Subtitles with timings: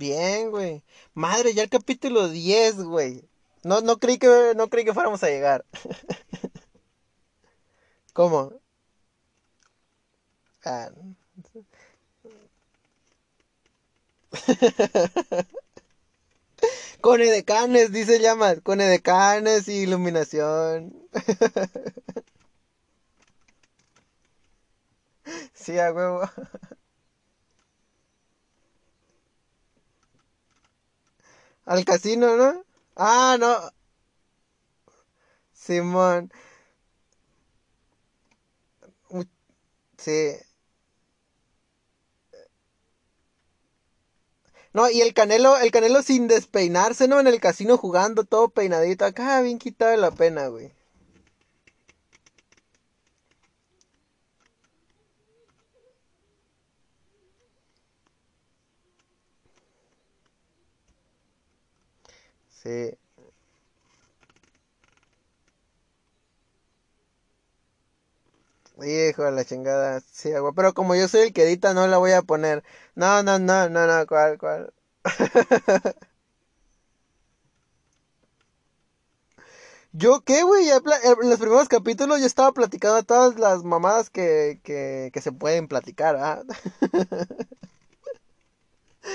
[0.00, 0.82] Bien, güey.
[1.14, 3.22] Madre, ya el capítulo 10, güey.
[3.64, 5.64] No, no creí que, no creí que fuéramos a llegar.
[8.14, 8.60] ¿Cómo?
[10.64, 10.90] Ah.
[17.02, 18.60] Con edecanes, dice Llamas.
[18.62, 20.94] Con edecanes y iluminación.
[25.54, 26.22] sí, a huevo.
[31.64, 32.64] Al casino, ¿no?
[32.96, 33.70] Ah, no.
[35.52, 36.30] Simón.
[39.98, 40.40] Sí.
[44.72, 47.20] No, y el Canelo, el Canelo sin despeinarse, ¿no?
[47.20, 49.04] En el casino jugando todo peinadito.
[49.04, 50.72] Acá bien quitado la pena, güey.
[62.62, 62.96] Sí.
[68.82, 70.00] Hijo de la chingada.
[70.00, 70.52] Sí, güey.
[70.56, 72.64] Pero como yo soy el que no la voy a poner.
[72.94, 74.72] No, no, no, no, no, cuál, cuál.
[79.92, 80.68] ¿Yo qué, güey?
[80.70, 85.66] En los primeros capítulos yo estaba platicando todas las mamadas que, que, que se pueden
[85.68, 86.42] platicar, ¿ah?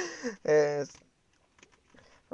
[0.43, 1.04] es...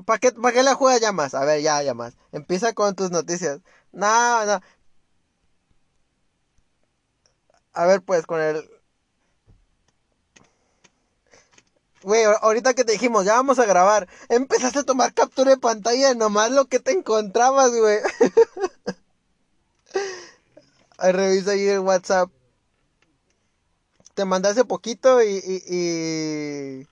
[0.05, 1.33] ¿Para qué, ¿Para qué la juega ya más?
[1.33, 2.13] A ver, ya, ya más.
[2.31, 3.59] Empieza con tus noticias.
[3.91, 4.61] No, no.
[7.73, 8.69] A ver, pues, con el...
[12.03, 16.16] Güey, ahorita que te dijimos, ya vamos a grabar, empezaste a tomar captura de pantalla
[16.16, 17.99] nomás lo que te encontrabas, güey.
[20.97, 22.29] revisa ahí el WhatsApp.
[24.16, 26.88] Te mandé hace poquito y...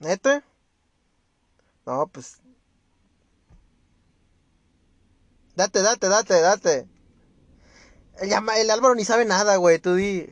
[0.00, 0.42] ¿Neta?
[1.86, 2.40] No, pues.
[5.56, 6.86] Date, date, date, date.
[8.20, 10.28] El, el Álvaro ni sabe nada, güey, tú di.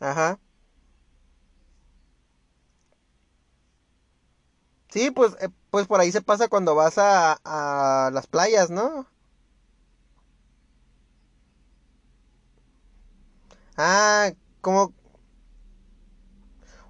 [0.00, 0.38] Ajá.
[4.90, 9.06] Sí, pues, eh, pues por ahí se pasa cuando vas a, a las playas, ¿no?
[13.76, 14.94] Ah, como...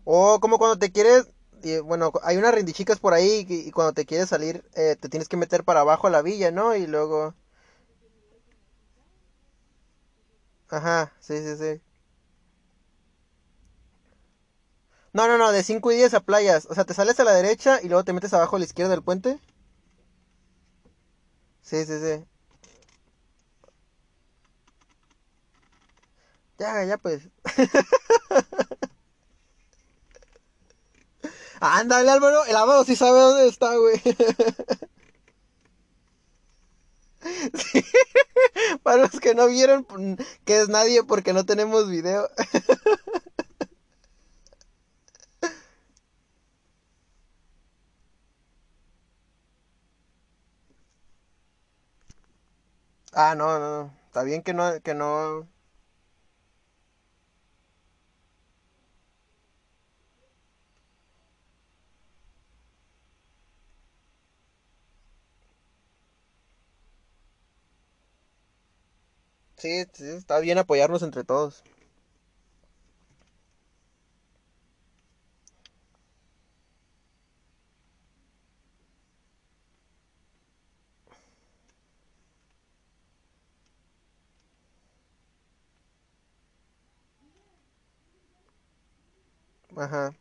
[0.05, 1.29] O como cuando te quieres...
[1.63, 5.09] Y, bueno, hay unas rendichicas por ahí y, y cuando te quieres salir eh, te
[5.09, 6.75] tienes que meter para abajo a la villa, ¿no?
[6.75, 7.35] Y luego...
[10.69, 11.81] Ajá, sí, sí, sí.
[15.15, 16.67] No, no, no, de 5 y 10 a playas.
[16.69, 18.91] O sea, te sales a la derecha y luego te metes abajo a la izquierda
[18.91, 19.41] del puente.
[21.63, 22.25] Sí, sí, sí.
[26.63, 27.29] Ya, ya pues.
[31.61, 32.45] Ándale, Álvaro.
[32.45, 34.01] El Álvaro sí sabe dónde está, güey.
[38.83, 39.87] Para los que no vieron
[40.45, 42.29] que es nadie porque no tenemos video.
[53.13, 53.95] Ah, no, no, no.
[54.07, 55.49] Está bien que no, que no.
[69.63, 71.63] Sí, sí, está bien apoyarnos entre todos.
[89.77, 90.15] Ajá.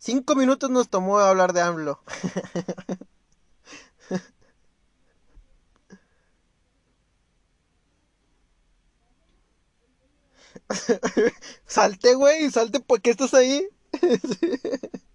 [0.00, 2.00] Cinco minutos nos tomó hablar de AMLO.
[11.66, 13.66] salte, güey, salte, ¿por qué estás ahí?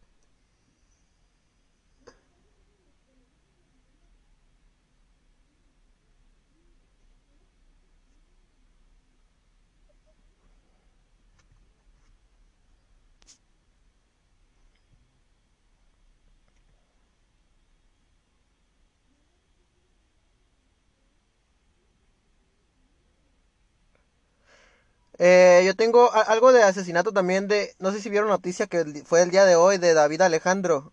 [25.17, 29.21] Eh, yo tengo algo de asesinato también de, no sé si vieron noticia que fue
[29.21, 30.91] el día de hoy de David Alejandro,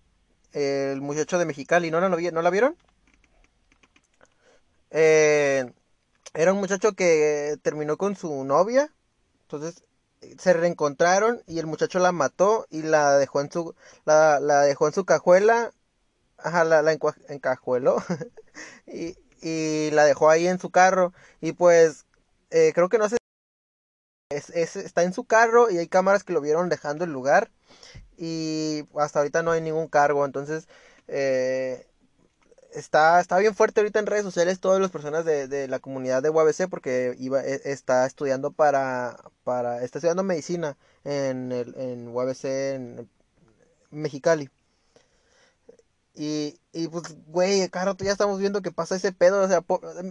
[0.53, 2.09] el muchacho de Mexicali, ¿no, no,
[2.43, 2.77] la vieron?
[4.91, 5.73] Eh,
[6.35, 8.93] era un muchacho que terminó con su novia,
[9.43, 9.85] entonces
[10.39, 13.75] se reencontraron y el muchacho la mató y la dejó en su,
[14.05, 15.73] la, dejó en su cajuela,
[16.39, 16.93] ajá, la, la
[17.29, 17.97] encajueló
[18.87, 22.07] y, y la dejó ahí en su carro y pues
[22.51, 23.09] eh, creo que no
[24.41, 27.51] sé está en su carro y hay cámaras que lo vieron dejando el lugar
[28.17, 30.25] y hasta ahorita no hay ningún cargo.
[30.25, 30.69] Entonces,
[31.09, 31.87] eh,
[32.73, 36.31] está, está bien fuerte ahorita en redes sociales todas las personas de, la comunidad de
[36.31, 42.45] UABC porque iba, e, está estudiando para, para, está estudiando medicina en, el, en UABC
[42.45, 43.11] en
[43.91, 44.51] Mexicali.
[46.15, 49.43] Y, y pues, güey, claro, ya estamos viendo que pasa ese pedo.
[49.43, 49.65] O sea,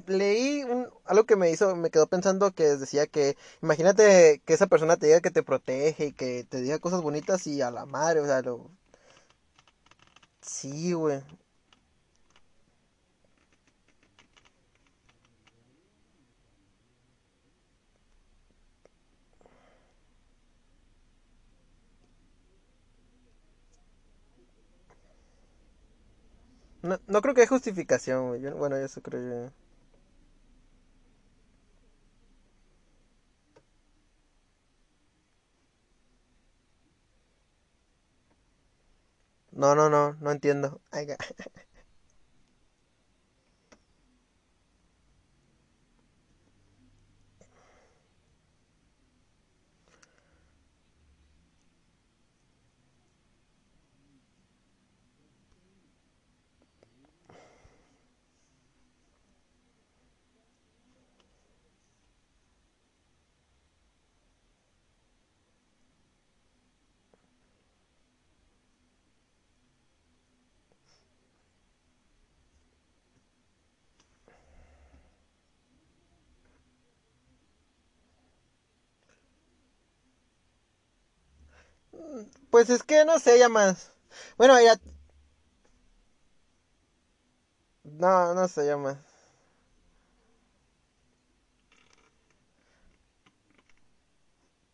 [0.08, 4.68] leí un, algo que me hizo, me quedó pensando que decía que, imagínate que esa
[4.68, 7.86] persona te diga que te protege y que te diga cosas bonitas y a la
[7.86, 8.72] madre, o sea, lo...
[10.42, 11.22] Sí, güey.
[26.84, 28.42] No, no creo que hay justificación, güey.
[28.54, 29.52] bueno, eso creo yo.
[39.54, 40.82] No, no, no, no entiendo.
[82.50, 83.92] Pues es que no sé, ya más.
[84.38, 84.76] Bueno, ya.
[88.06, 88.98] No, no sé, ya más.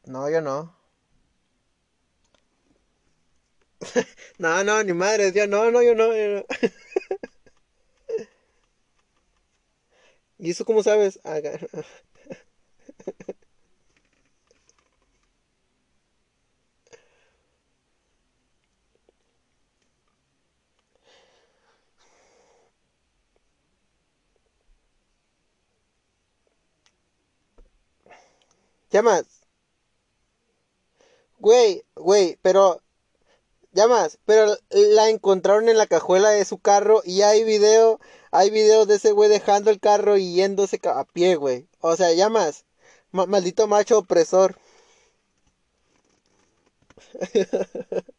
[0.08, 0.74] No, yo no.
[4.40, 6.10] no, no, ni madre, yo no, no, yo no.
[10.40, 11.20] ¿Y eso cómo sabes?
[11.24, 11.40] Ah,
[28.92, 29.26] Llamas.
[31.40, 32.82] Güey, güey, pero.
[33.74, 38.00] Llamas, pero la encontraron en la cajuela de su carro y hay video,
[38.32, 41.68] hay video de ese güey dejando el carro y yéndose a pie, güey.
[41.82, 42.66] O sea, llamas.
[43.12, 44.58] maldito macho opresor.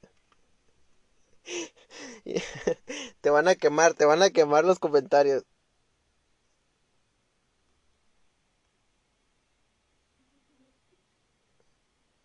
[3.20, 5.44] te van a quemar, te van a quemar los comentarios.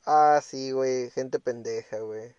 [0.05, 2.33] Ah, sí, güey, gente pendeja, güey.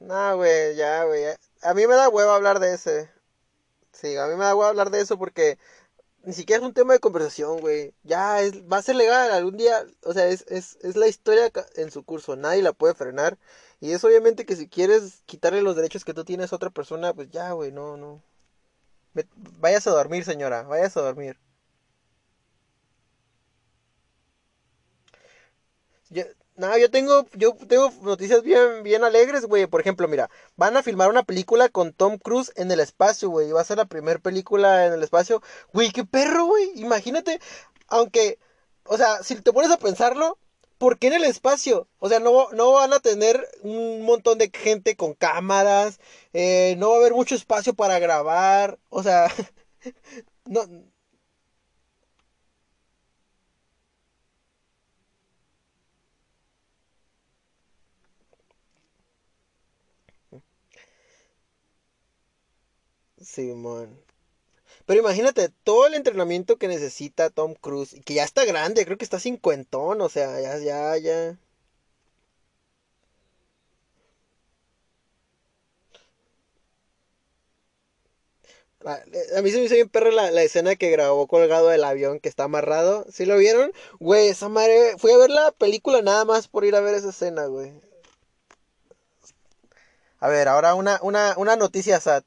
[0.00, 1.24] No, güey, ya, güey.
[1.62, 3.10] A mí me da huevo hablar de ese.
[3.92, 5.58] Sí, a mí me da huevo hablar de eso porque
[6.24, 7.94] ni siquiera es un tema de conversación, güey.
[8.04, 9.84] Ya es, va a ser legal algún día.
[10.04, 12.36] O sea, es, es, es la historia en su curso.
[12.36, 13.38] Nadie la puede frenar.
[13.80, 17.14] Y es obviamente que si quieres quitarle los derechos que tú tienes a otra persona,
[17.14, 18.22] pues ya, güey, no, no.
[19.60, 21.38] Vayas a dormir, señora, vayas a dormir.
[26.10, 26.24] Yo,
[26.56, 29.66] no, yo tengo, yo tengo noticias bien, bien alegres, güey.
[29.66, 33.52] Por ejemplo, mira, van a filmar una película con Tom Cruise en el espacio, güey.
[33.52, 35.42] Va a ser la primera película en el espacio.
[35.72, 36.72] Güey, qué perro, güey.
[36.76, 37.40] Imagínate,
[37.88, 38.38] aunque,
[38.84, 40.38] o sea, si te pones a pensarlo,
[40.78, 41.88] ¿por qué en el espacio?
[41.98, 46.00] O sea, no, no van a tener un montón de gente con cámaras,
[46.32, 49.28] eh, no va a haber mucho espacio para grabar, o sea,
[50.46, 50.62] no,
[63.30, 63.90] Simón.
[64.88, 69.04] Pero imagínate todo el entrenamiento que necesita Tom Cruise, que ya está grande, creo que
[69.04, 71.38] está cincuentón, o sea, ya, ya, ya.
[78.84, 78.94] A,
[79.38, 82.18] a mí se me hizo bien perro la, la escena que grabó colgado del avión
[82.20, 83.04] que está amarrado.
[83.10, 83.72] ¿Sí lo vieron?
[84.00, 84.94] Güey, esa madre.
[84.98, 87.72] Fui a ver la película nada más por ir a ver esa escena, güey.
[90.20, 92.22] A ver, ahora una, una, una noticia sad.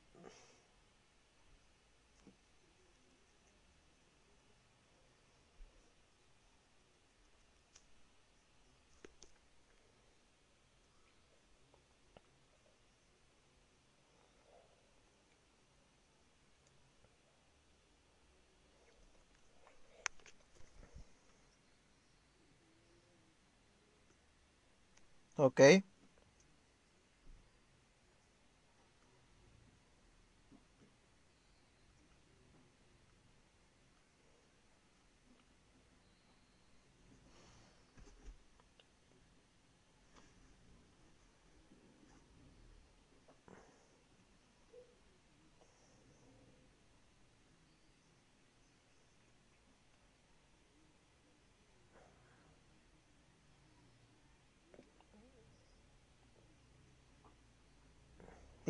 [25.42, 25.62] Ok.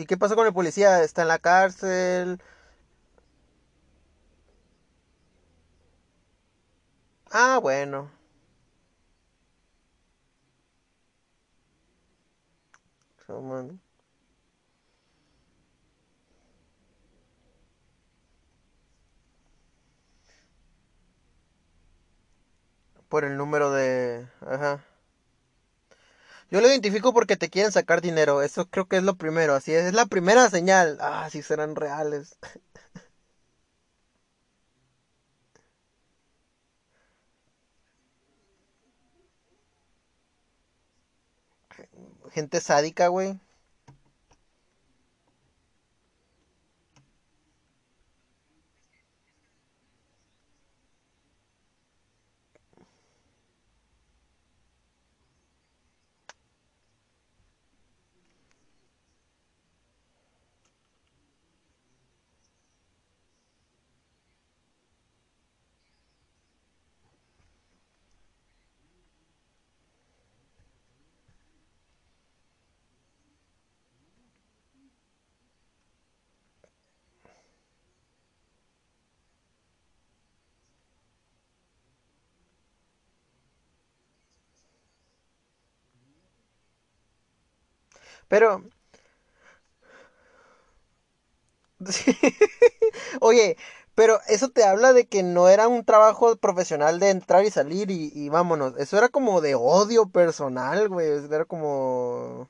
[0.01, 1.03] ¿Y qué pasó con el policía?
[1.03, 2.41] ¿Está en la cárcel?
[7.31, 8.11] Ah, bueno.
[23.09, 24.27] Por el número de...
[24.41, 24.83] Ajá.
[26.51, 28.41] Yo lo identifico porque te quieren sacar dinero.
[28.43, 29.55] Eso creo que es lo primero.
[29.55, 29.85] Así es.
[29.85, 30.97] Es la primera señal.
[31.01, 32.37] Ah, sí serán reales.
[42.31, 43.37] Gente sádica, güey.
[88.31, 88.49] Pero,
[93.21, 93.57] oye,
[93.95, 97.91] pero eso te habla de que no era un trabajo profesional de entrar y salir
[97.91, 98.75] y, y vámonos.
[98.77, 101.07] Eso era como de odio personal, güey.
[101.31, 102.49] Era como...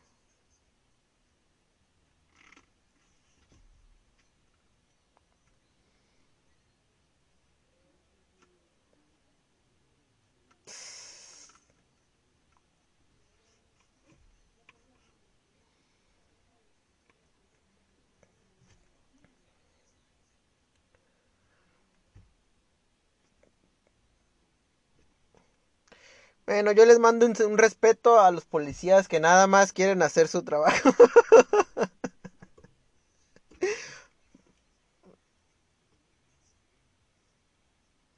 [26.46, 30.44] Bueno, yo les mando un, respeto a los policías que nada más quieren hacer su
[30.44, 30.90] trabajo.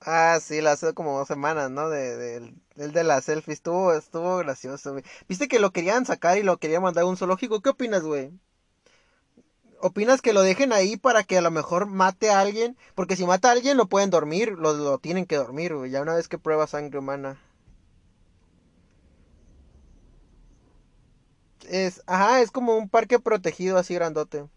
[0.02, 1.90] Ah, sí, la hace como dos semanas, ¿no?
[1.90, 2.36] De,
[2.76, 5.04] el, de la selfie estuvo, estuvo gracioso, güey.
[5.28, 7.62] ¿Viste que lo querían sacar y lo querían mandar a un zoológico?
[7.62, 8.32] ¿Qué opinas, güey?
[9.82, 12.76] ¿Opinas que lo dejen ahí para que a lo mejor mate a alguien?
[12.96, 16.02] Porque si mata a alguien lo pueden dormir, lo, lo tienen que dormir, güey, ya
[16.02, 17.38] una vez que prueba sangre humana.
[21.68, 24.48] Es, ajá, es como un parque protegido así grandote.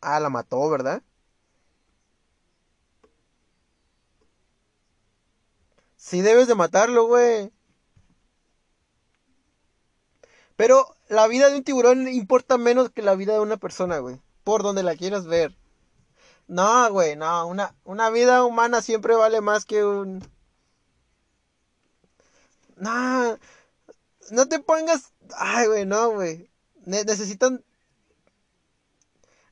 [0.00, 1.02] Ah, la mató, ¿verdad?
[5.96, 7.50] Sí debes de matarlo, güey.
[10.56, 14.20] Pero la vida de un tiburón importa menos que la vida de una persona, güey.
[14.42, 15.56] Por donde la quieras ver.
[16.46, 17.46] No, güey, no.
[17.46, 20.22] Una, una vida humana siempre vale más que un...
[22.76, 23.38] No,
[24.30, 25.12] no te pongas...
[25.36, 26.50] Ay, güey, no, güey.
[26.84, 27.64] necesitan...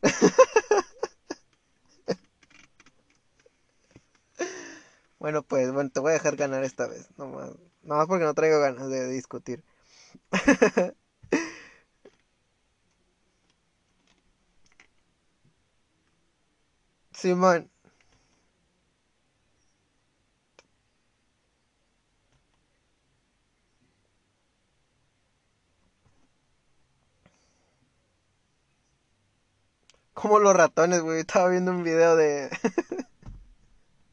[5.19, 7.09] bueno, pues, bueno, te voy a dejar ganar esta vez.
[7.17, 7.51] No más,
[7.83, 9.65] no más porque no traigo ganas de discutir.
[17.23, 17.71] Simón.
[30.15, 31.21] Como los ratones, güey.
[31.21, 32.51] Estaba viendo un video de...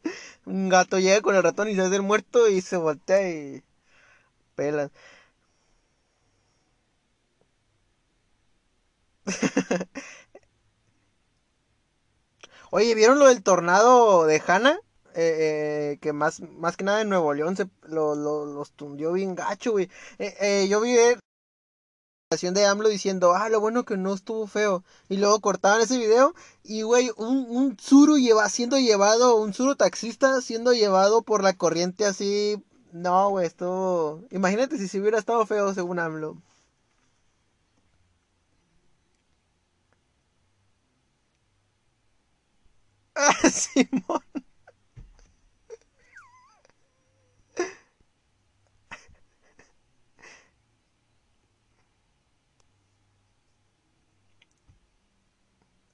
[0.46, 3.64] un gato llega con el ratón y se hace el muerto y se voltea y...
[4.56, 4.92] Pelan.
[12.72, 14.80] Oye, ¿vieron lo del tornado de Hanna?
[15.16, 19.34] Eh, eh, que más, más que nada en Nuevo León se lo, los tundió bien
[19.36, 19.90] gacho, güey.
[20.20, 20.96] Eh, yo vi
[22.32, 24.84] la de AMLO diciendo, ah, lo bueno que no estuvo feo.
[25.10, 29.76] Y luego cortaban ese video y, güey, un, un suru lleva, siendo llevado, un suru
[29.76, 32.64] taxista siendo llevado por la corriente así.
[32.92, 34.22] No, güey, esto...
[34.30, 36.38] Imagínate si se hubiera estado feo según AMLO.
[43.20, 44.24] Ah, Simón.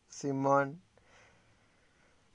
[0.10, 0.82] Simón.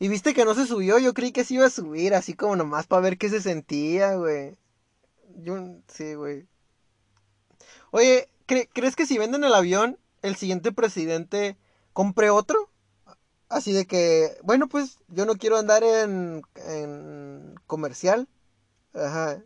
[0.00, 2.56] Y viste que no se subió, yo creí que se iba a subir, así como
[2.56, 4.56] nomás para ver qué se sentía, güey.
[5.44, 5.56] Yo,
[5.88, 6.46] sí, güey.
[7.90, 11.56] Oye, ¿crees que si venden el avión, el siguiente presidente
[11.92, 12.69] compre otro?
[13.50, 18.28] Así de que, bueno, pues yo no quiero andar en, en comercial.
[18.94, 19.42] Ajá.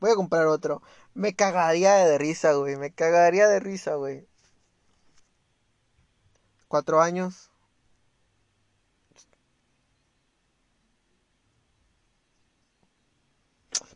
[0.00, 0.82] Voy a comprar otro.
[1.14, 2.76] Me cagaría de risa, güey.
[2.76, 4.26] Me cagaría de risa, güey.
[6.68, 7.50] Cuatro años.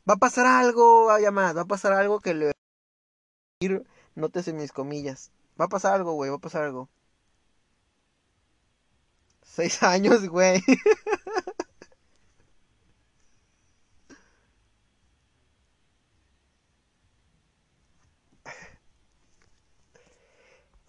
[0.09, 1.57] Va a pasar algo, vaya más.
[1.57, 2.53] Va a pasar algo que le...
[4.15, 5.33] Nótese mis comillas.
[5.61, 6.31] Va a pasar algo, güey.
[6.31, 6.89] Va a pasar algo.
[9.55, 10.63] Seis años, güey.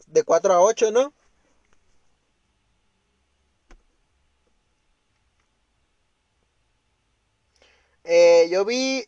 [0.05, 1.11] De cuatro a ocho, ¿no?
[8.03, 9.05] Eh, yo vi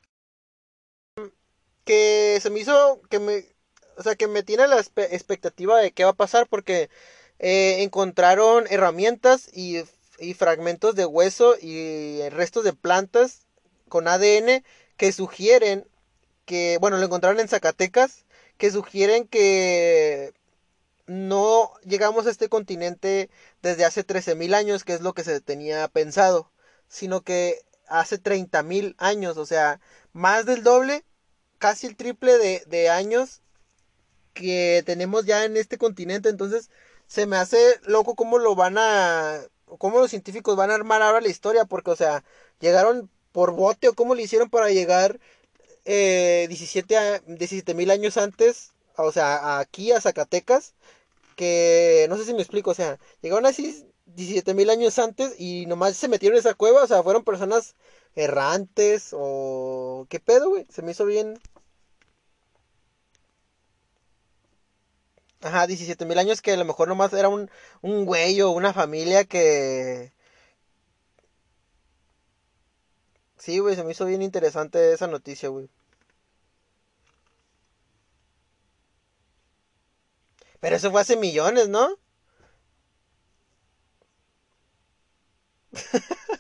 [1.84, 3.46] que se me hizo que me
[3.98, 6.89] o sea que me tiene la expectativa de qué va a pasar porque
[7.45, 9.84] eh, encontraron herramientas y,
[10.38, 13.41] fragmentos de hueso y restos de plantas
[13.89, 14.63] con ADN
[14.95, 15.86] que sugieren
[16.45, 18.23] que, bueno, lo encontraron en Zacatecas,
[18.58, 20.32] que sugieren que
[21.06, 23.29] no llegamos a este continente
[23.62, 26.49] desde hace 13.000 años, que es lo que se tenía pensado,
[26.88, 29.82] sino que hace 30.000 años, o sea,
[30.13, 31.03] más del doble,
[31.58, 33.41] casi el triple de años
[34.34, 36.29] que tenemos ya en este continente.
[36.29, 36.69] Entonces,
[37.13, 39.39] se me hace loco cómo lo van a,
[39.78, 42.23] cómo los científicos van a armar ahora la historia, porque, o sea,
[42.60, 45.19] llegaron por bote o cómo le hicieron para llegar
[45.86, 50.73] eh, 17 mil años antes, o sea, aquí a Zacatecas,
[51.36, 55.67] que no sé si me explico, o sea, llegaron así 17 mil años antes y
[55.67, 57.76] nomás se metieron en esa cueva, o sea, fueron personas
[58.15, 61.39] errantes o qué pedo, güey, se me hizo bien
[65.43, 67.49] Ajá, 17 mil años que a lo mejor nomás era un,
[67.82, 70.12] un güey o una familia que...
[73.38, 75.69] Sí, güey, se me hizo bien interesante esa noticia, güey.
[80.60, 81.97] Pero eso fue hace millones, ¿no?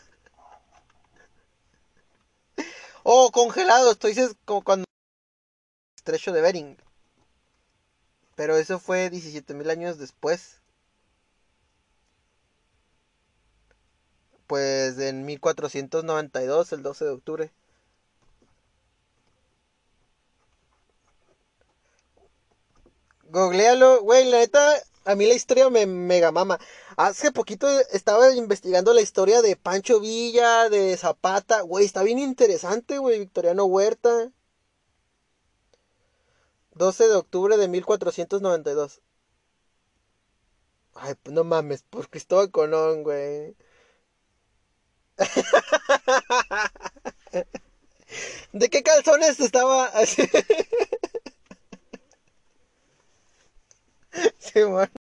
[3.03, 4.85] oh, congelados, tú dices como cuando...
[5.97, 6.77] Estrecho de Bering.
[8.35, 10.59] Pero eso fue 17.000 años después.
[14.47, 17.51] Pues en 1492, el 12 de octubre.
[23.33, 26.59] Googlealo, güey, la neta, a mí la historia me mega mama.
[26.97, 32.99] Hace poquito estaba investigando la historia de Pancho Villa, de Zapata, güey, está bien interesante,
[32.99, 34.31] güey, Victoriano Huerta.
[36.75, 39.01] 12 de octubre de 1492.
[40.95, 43.55] Ay, no mames, por Cristóbal Colón, güey.
[48.53, 50.23] ¿De qué calzones estaba así?
[54.39, 55.02] sí, bueno.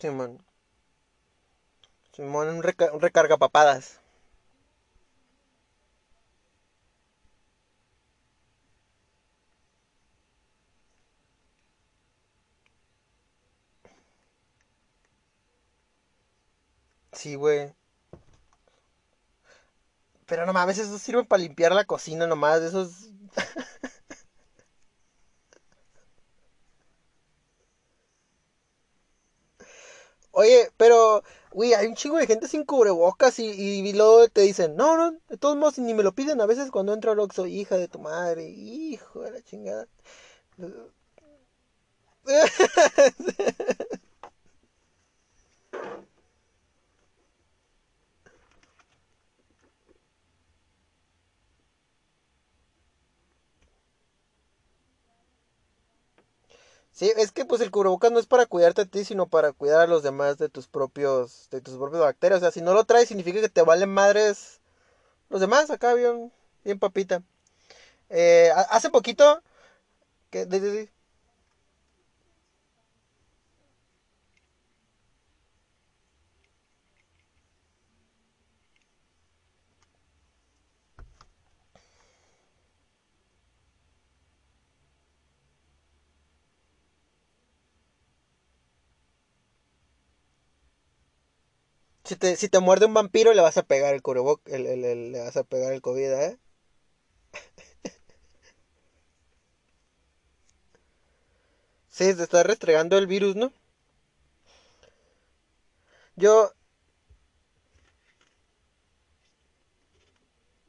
[0.00, 0.32] Simón.
[2.14, 3.98] Simón, un, reca un recarga papadas.
[17.12, 17.74] Sí, güey.
[20.26, 22.60] Pero no mames, eso sirve para limpiar la cocina nomás.
[22.62, 23.10] Esos.
[30.38, 34.76] Oye, pero, güey, hay un chingo de gente sin cubrebocas y, y, luego te dicen,
[34.76, 37.48] no, no, de todos modos ni me lo piden a veces cuando entro al Oxxo,
[37.48, 39.88] hija de tu madre, hijo de la chingada.
[56.98, 59.82] Sí, es que pues el cubrebocas no es para cuidarte a ti, sino para cuidar
[59.82, 62.38] a los demás de tus propios, de tus propios bacterias.
[62.38, 64.60] O sea, si no lo traes significa que te valen madres
[65.30, 66.32] los demás acá bien,
[66.64, 67.22] bien papita.
[68.10, 69.42] Eh, hace poquito,
[70.30, 70.46] que,
[92.08, 95.12] Si te, si te muerde un vampiro le vas a pegar el cubrebocas, el, el,
[95.12, 96.38] le vas a pegar el COVID, ¿eh?
[101.90, 103.52] Sí, te está restregando el virus, ¿no?
[106.16, 106.52] Yo...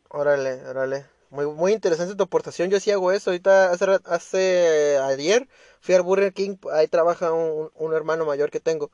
[0.09, 1.05] Órale, órale.
[1.29, 2.69] Muy, muy interesante tu aportación.
[2.69, 3.29] Yo sí hago eso.
[3.29, 5.47] Ahorita, hace, hace ayer,
[5.81, 6.57] fui al Burger King.
[6.73, 8.91] Ahí trabaja un, un hermano mayor que tengo.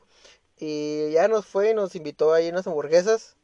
[0.57, 3.35] Y ya nos fue, nos invitó ahí unas hamburguesas.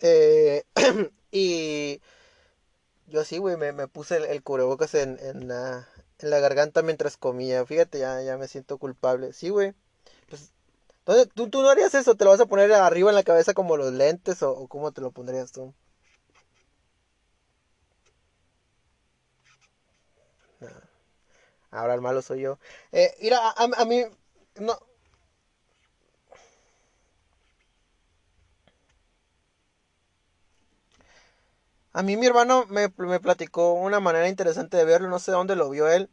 [0.00, 0.64] Eh,
[1.32, 2.00] y
[3.06, 5.88] yo sí, güey, me, me, puse el, cubrebocas en, en, la,
[6.18, 7.64] en la garganta mientras comía.
[7.66, 9.32] Fíjate, ya, ya me siento culpable.
[9.32, 9.74] Sí, güey.
[10.28, 10.52] Pues,
[11.34, 12.14] ¿tú, ¿tú, no harías eso?
[12.16, 14.92] ¿Te lo vas a poner arriba en la cabeza como los lentes o, o cómo
[14.92, 15.74] te lo pondrías tú?
[21.70, 22.58] Ahora el malo soy yo.
[22.92, 24.04] Eh, mira, a, a mí...
[24.56, 24.78] No,
[31.94, 35.54] A mí mi hermano me, me, platicó una manera interesante de verlo, no sé dónde
[35.54, 36.10] lo vio él,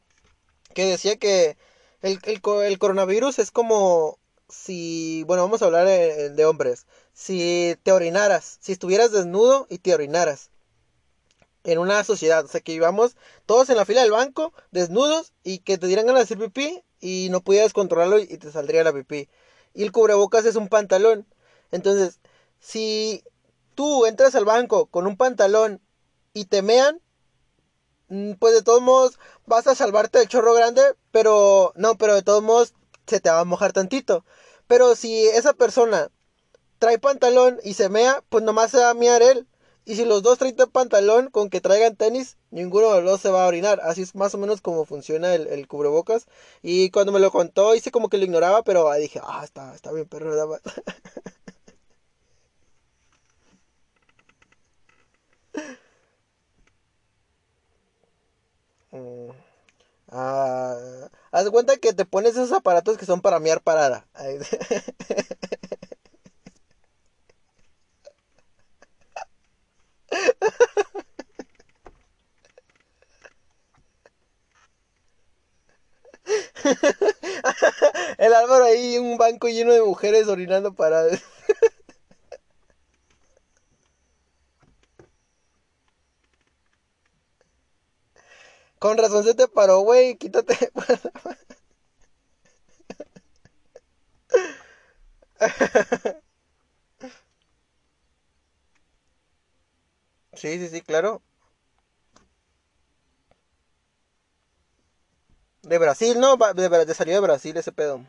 [0.76, 1.58] que decía que
[2.02, 7.91] el, el, coronavirus es como si, bueno, vamos a hablar de, de, hombres, si te
[7.91, 10.52] orinaras, si estuvieras desnudo y te orinaras
[11.63, 13.15] en una sociedad, o sea, que vivamos
[13.48, 16.84] todos en la fila del banco, desnudos, y que te dieran ganas de hacer pipí
[17.00, 19.30] y no pudieras controlarlo y te saldría la pipí.
[19.74, 21.26] Y el cubrebocas es un pantalón.
[21.72, 22.20] Entonces,
[22.60, 23.24] si
[23.75, 25.81] tú entras al banco con un pantalón
[26.34, 27.01] y te mean,
[28.10, 30.81] mm, pues de todos modos vas a salvarte del chorro grande,
[31.12, 32.73] pero no, pero de todos modos
[33.07, 34.25] se te va a mojar tantito.
[34.67, 36.10] Pero si esa persona
[36.79, 39.47] trae pantalón y se mea, pues nomás se va a mear él.
[39.84, 43.31] Y si los dos traen pantalón con que traigan tenis, ninguno de los dos se
[43.31, 43.81] va a orinar.
[43.84, 46.27] Así es más o menos como funciona el, cubrebocas.
[46.62, 49.91] Y cuando me lo contó, hice como que lo ignoraba, pero dije, ah, está, está
[49.91, 50.62] bien, perro, nada más.
[58.91, 59.32] Mm.
[60.12, 64.08] Ah, haz cuenta que te pones esos aparatos que son para miar parada.
[78.17, 81.21] El Álvaro ahí, un banco lleno de mujeres orinando paradas.
[88.82, 90.17] Con razón se te paró, güey.
[90.17, 90.58] Quítate.
[100.34, 101.22] Sí, sí, sí, claro.
[105.63, 106.38] De Brasil, ¿no?
[106.54, 108.06] De, de salió de Brasil ese pedo.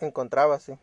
[0.00, 0.78] Encontraba, sí.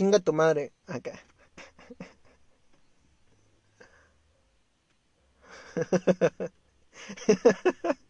[0.00, 0.72] Chinga tu madre.
[0.86, 1.12] Acá.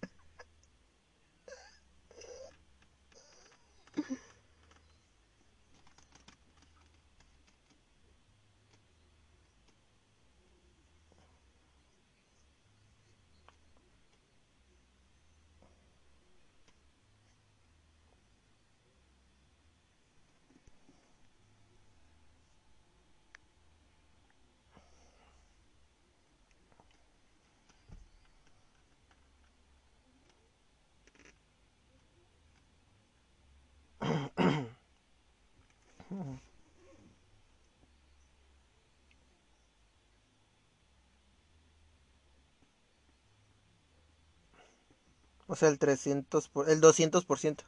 [45.51, 47.65] O sea, el 300 por, el 200%.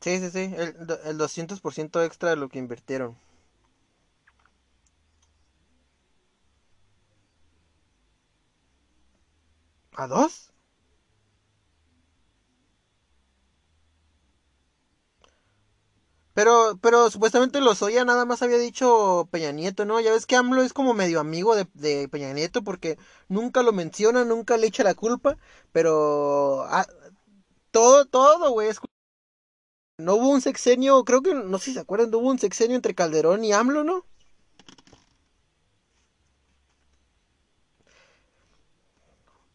[0.00, 3.16] Sí, sí, sí, el, el 200% extra de lo que invirtieron.
[10.02, 10.34] ¿A dos?
[16.38, 19.98] Pero, pero supuestamente Lozoya nada más había dicho Peña Nieto, ¿no?
[19.98, 22.96] Ya ves que AMLO es como medio amigo de, Peña Nieto porque
[23.28, 25.36] nunca lo menciona, nunca le echa la culpa,
[25.72, 26.86] pero ah,
[27.72, 28.68] todo, todo, güey.
[28.68, 28.78] es
[29.98, 32.76] No hubo un sexenio, creo que, no sé si se acuerdan, no hubo un sexenio
[32.76, 34.04] entre Calderón y AMLO, ¿no?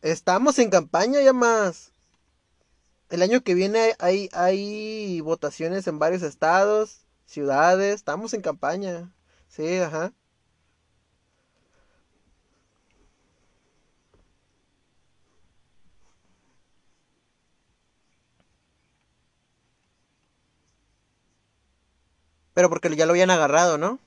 [0.02, 1.92] Estamos en campaña ya más.
[3.13, 9.13] El año que viene hay, hay votaciones en varios estados, ciudades, estamos en campaña.
[9.47, 10.13] Sí, ajá.
[22.56, 23.99] Pero porque ya lo habían agarrado, ¿no?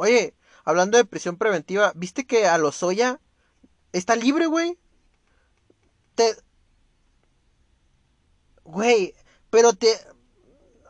[0.00, 0.34] Oye,
[0.64, 3.20] hablando de prisión preventiva, ¿viste que a Lozoya
[3.92, 4.78] está libre, güey?
[6.14, 6.36] Te,
[8.64, 9.14] güey,
[9.50, 9.88] pero te,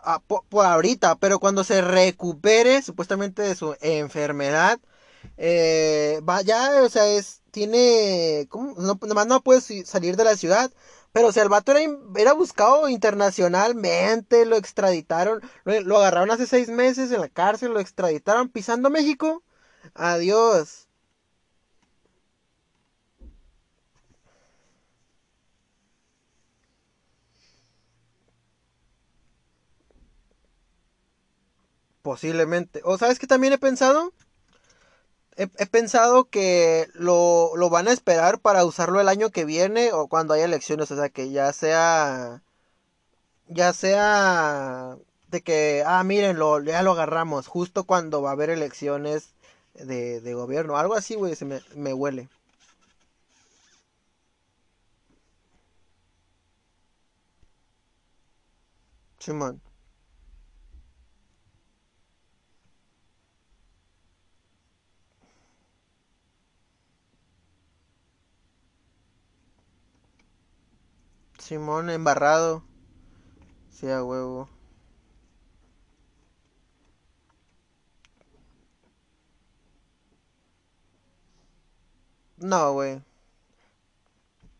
[0.04, 4.80] ah, po- por, ahorita, pero cuando se recupere supuestamente de su enfermedad,
[5.36, 8.74] eh, va ya, o sea, es, tiene, ¿cómo?
[8.80, 10.72] No, nomás no puede salir de la ciudad.
[11.12, 11.80] Pero, o sea, el vato era,
[12.16, 17.80] era buscado internacionalmente, lo extraditaron, lo, lo agarraron hace seis meses en la cárcel, lo
[17.80, 19.42] extraditaron pisando México.
[19.94, 20.88] Adiós.
[32.02, 32.80] Posiblemente.
[32.84, 34.12] ¿O sabes qué también he pensado?
[35.40, 40.06] He, pensado que lo, lo van a esperar para usarlo el año que viene o
[40.06, 40.90] cuando haya elecciones.
[40.90, 42.42] O sea, que ya sea.
[43.48, 44.96] Ya sea.
[45.28, 47.46] De que, ah, miren, lo, ya lo agarramos.
[47.46, 49.30] Justo cuando va a haber elecciones
[49.74, 50.76] de, de gobierno.
[50.76, 52.28] Algo así, güey, se me, me huele.
[59.20, 59.60] Simón.
[71.50, 72.62] Simón embarrado.
[73.70, 74.48] Sí, a huevo.
[82.36, 83.02] No, güey.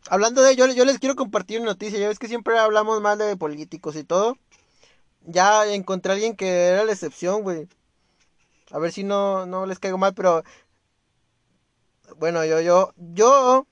[0.08, 2.00] hablando de ello, yo les quiero compartir una noticia.
[2.00, 4.36] Ya ves que siempre hablamos mal de políticos y todo.
[5.22, 7.68] Ya encontré a alguien que era la excepción, güey.
[8.72, 10.42] A ver si no, no les caigo mal, pero...
[12.18, 13.68] Bueno, yo, yo, yo...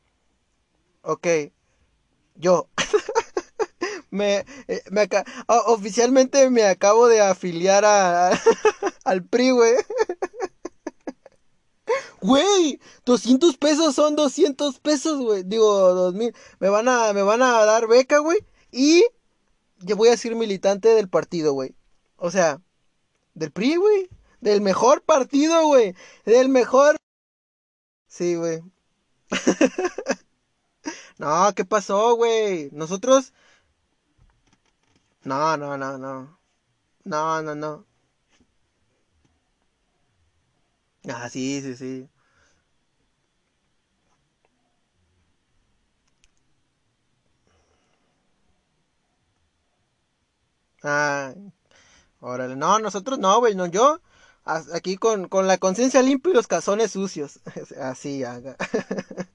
[1.02, 1.26] Ok.
[2.37, 2.68] Yo.
[4.11, 5.09] me, eh, me
[5.66, 8.31] oficialmente me acabo de afiliar a,
[9.05, 9.74] al PRI, güey.
[12.20, 15.42] Güey, 200 pesos son 200 pesos, güey.
[15.44, 16.35] Digo, 2000.
[16.59, 18.38] Me van a, me van a dar beca, güey.
[18.70, 19.05] Y
[19.79, 21.74] yo voy a ser militante del partido, güey.
[22.16, 22.61] O sea,
[23.35, 24.09] del PRI, güey.
[24.40, 25.94] Del mejor partido, güey.
[26.24, 26.96] Del mejor.
[28.09, 28.62] Sí, güey.
[31.18, 32.70] No, ¿qué pasó, güey?
[32.72, 33.33] Nosotros.
[35.24, 36.40] No, no, no, no.
[37.04, 37.87] No, no, no.
[41.09, 42.09] Ah, sí, sí, sí.
[50.83, 51.35] Ah,
[52.20, 52.57] órale.
[52.57, 53.54] No, nosotros no, güey.
[53.57, 54.00] No, yo
[54.74, 57.40] aquí con, con la conciencia limpia y los calzones sucios.
[57.81, 58.57] Así haga.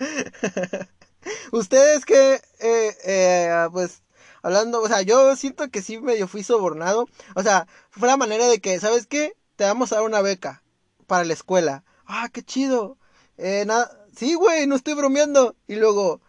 [1.52, 4.02] Ustedes que, eh, eh, pues,
[4.42, 7.06] hablando, o sea, yo siento que sí medio fui sobornado.
[7.34, 9.34] O sea, fue la manera de que, ¿sabes qué?
[9.56, 10.62] Te vamos a dar una beca
[11.06, 11.84] para la escuela.
[12.06, 12.98] Ah, qué chido.
[13.36, 15.56] Eh, nada, sí, güey, no estoy bromeando.
[15.66, 16.20] Y luego,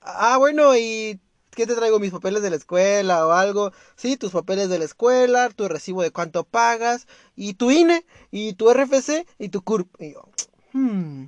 [0.00, 1.98] ah, bueno, y ¿qué te traigo?
[2.00, 3.72] ¿Mis papeles de la escuela o algo?
[3.96, 8.54] Sí, tus papeles de la escuela, tu recibo de cuánto pagas, y tu INE, y
[8.54, 9.88] tu RFC, y tu CURP.
[10.00, 10.28] Y yo,
[10.72, 11.26] hmm.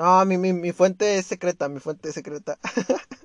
[0.00, 2.58] No, mi, mi, mi fuente es secreta, mi fuente es secreta.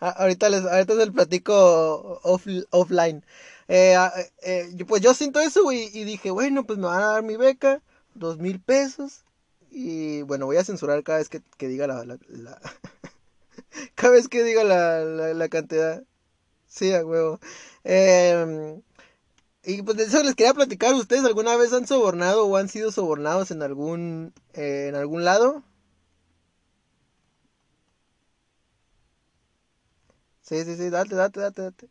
[0.00, 3.24] Ah, ahorita les, ahorita les platico offline.
[3.68, 7.22] Eh, ah, eh, pues yo siento eso, y dije, bueno, pues me van a dar
[7.22, 7.80] mi beca,
[8.14, 9.24] dos mil pesos.
[9.70, 12.04] Y bueno, voy a censurar cada vez que, diga la,
[13.94, 16.02] cada vez que diga la, la, cantidad.
[16.66, 17.40] Sí, a huevo.
[17.84, 18.82] Em,
[19.66, 20.94] y pues de eso les quería platicar.
[20.94, 25.62] ¿Ustedes alguna vez han sobornado o han sido sobornados en algún, eh, en algún lado?
[30.42, 31.88] Sí, sí, sí, date, date, date, date.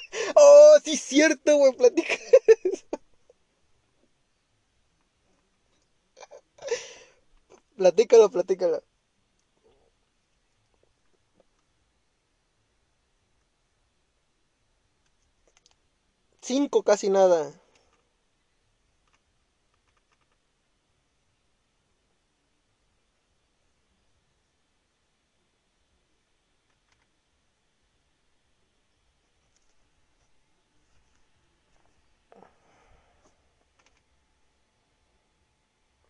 [0.36, 2.14] oh, sí, cierto, güey, platica
[7.76, 8.82] platícalo, platícalo.
[16.52, 17.50] Cinco, casi nada.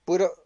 [0.04, 0.41] Puro.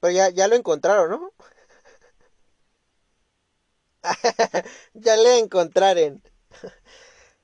[0.00, 1.32] Pero ya, ya lo encontraron, ¿no?
[4.94, 6.22] ya le encontraron.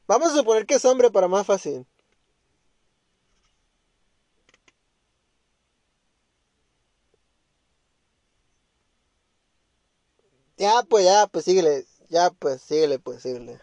[0.09, 1.87] Vamos a suponer que es hombre para más fácil.
[10.59, 11.87] Ya, pues, ya, pues síguele.
[12.09, 13.61] Ya, pues, síguele, pues, síguele.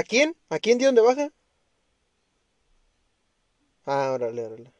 [0.00, 0.28] ¿A quién?
[0.54, 1.26] ¿A quién dio donde baja?
[3.86, 4.72] Ah, órale, órale.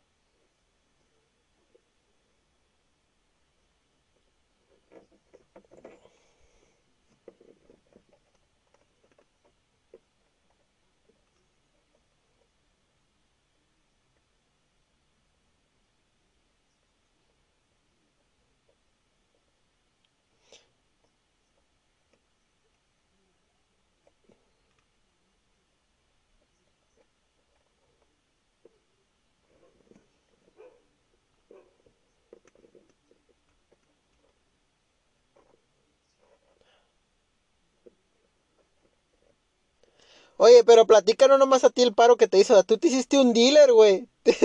[40.38, 42.62] Oye, pero platícanos nomás a ti el paro que te hizo.
[42.64, 44.08] Tú te hiciste un dealer, güey.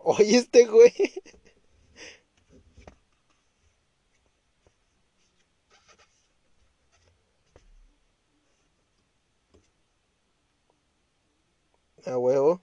[0.00, 0.92] Oye, este güey.
[12.06, 12.60] A huevo.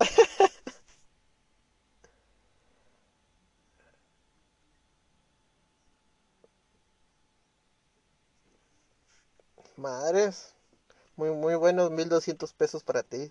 [9.78, 10.52] Madres.
[11.16, 13.30] Muy, muy buenos 1200 pesos para ti.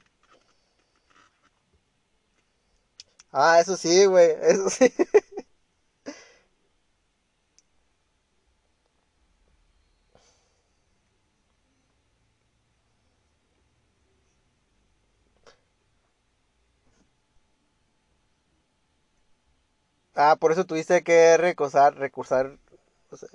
[3.31, 4.31] Ah, eso sí, güey.
[4.41, 4.91] Eso sí.
[20.15, 22.57] Ah, por eso tuviste que recusar, recursar.
[23.11, 23.29] o sea,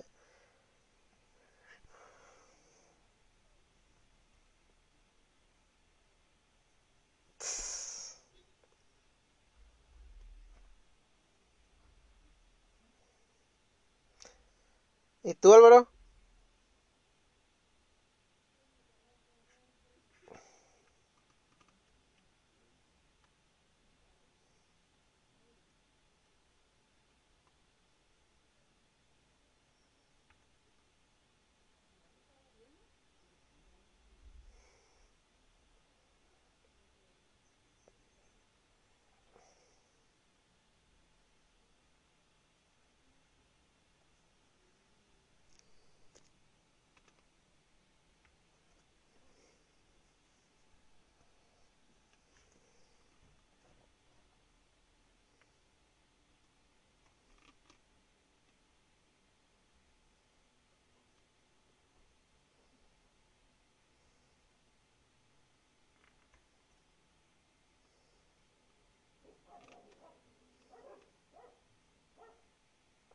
[15.22, 15.90] ¿Y tú, Álvaro?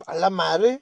[0.07, 0.81] A la madre.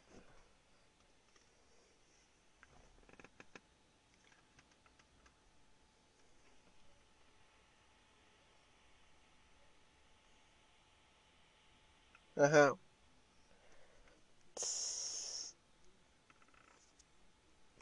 [12.36, 12.74] Ajá.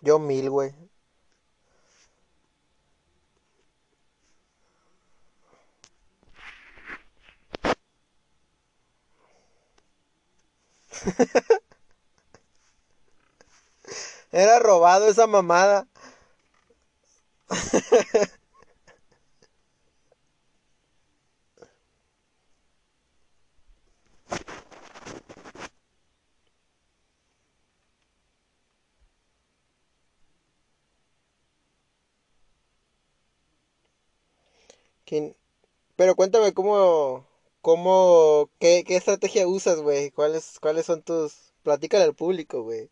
[0.02, 0.91] Yo mil, güey.
[14.44, 15.88] Era robado esa mamada.
[35.06, 35.36] ¿Quién?
[35.98, 37.28] Pero cuéntame cómo,
[37.62, 40.12] cómo, qué, qué estrategia usas, güey.
[40.12, 41.54] ¿Cuáles, cuáles son tus...
[41.64, 42.92] Platícale al público, güey.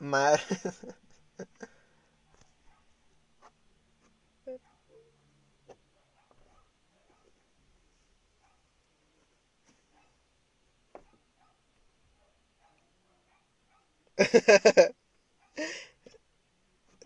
[0.00, 0.42] madre.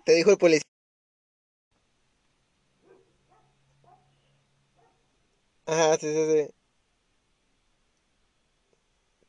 [0.04, 0.62] Te dijo el policía.
[5.66, 6.54] Ajá, sí, sí, sí.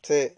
[0.04, 0.38] Sí.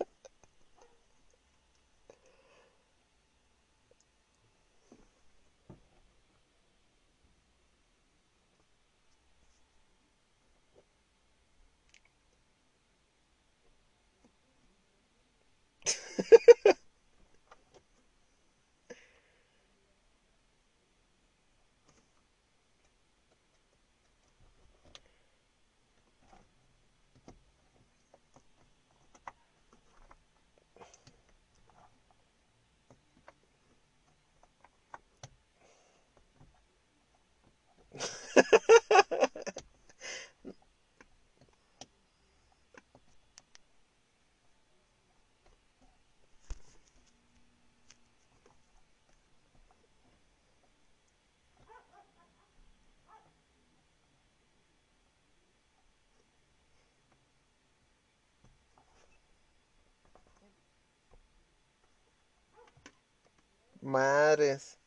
[63.81, 64.79] Madres.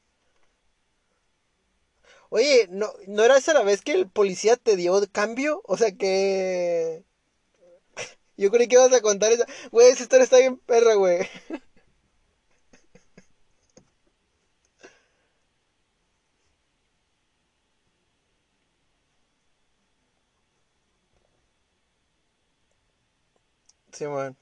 [2.31, 5.63] Oye, ¿no, ¿no era esa la vez que el policía te dio cambio?
[5.65, 7.05] O sea que...
[8.37, 9.47] Yo creí que ibas a contar esa...
[9.71, 11.29] Güey, esa historia está bien perra, güey.
[23.93, 24.37] Simón.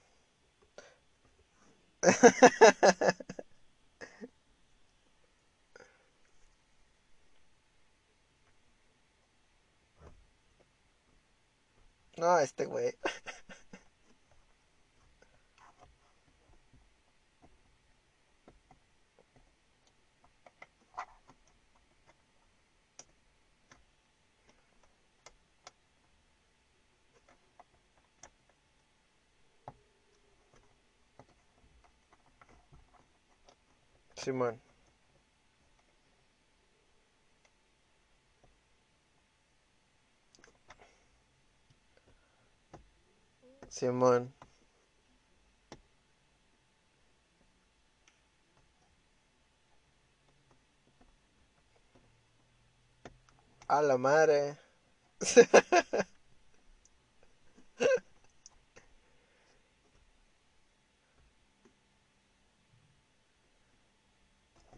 [12.16, 12.94] No, este güey.
[34.16, 34.71] Simón.
[43.76, 44.32] Simón.
[53.68, 54.56] A la madre.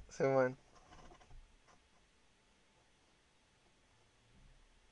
[0.09, 0.57] Simón.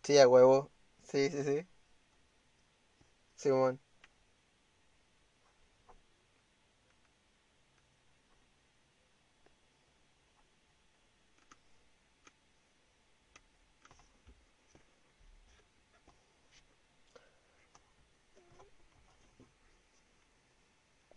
[0.02, 0.70] Sí, a huevo.
[1.02, 1.66] Sí, sí, sí.
[3.36, 3.81] Simón.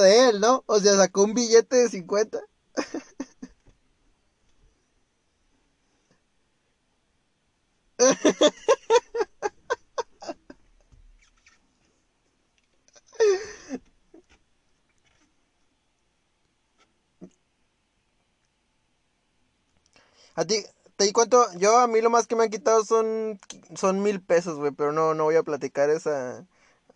[0.00, 0.64] De él, ¿no?
[0.66, 2.40] O sea, sacó un billete de 50.
[20.36, 20.64] A ti,
[20.96, 23.38] te di cuánto, yo a mí lo más que me han quitado son,
[23.74, 26.46] son mil pesos, güey, pero no, no voy a platicar esa.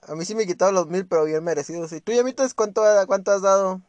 [0.02, 1.92] A mí sí me he quitado los mil, pero bien merecidos.
[1.92, 3.82] ¿Y tú, Yamitas, cuánto, cuánto has dado?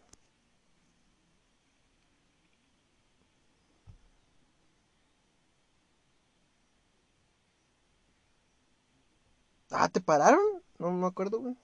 [9.72, 10.40] Ah, ¿te pararon?
[10.80, 11.56] No me acuerdo, güey.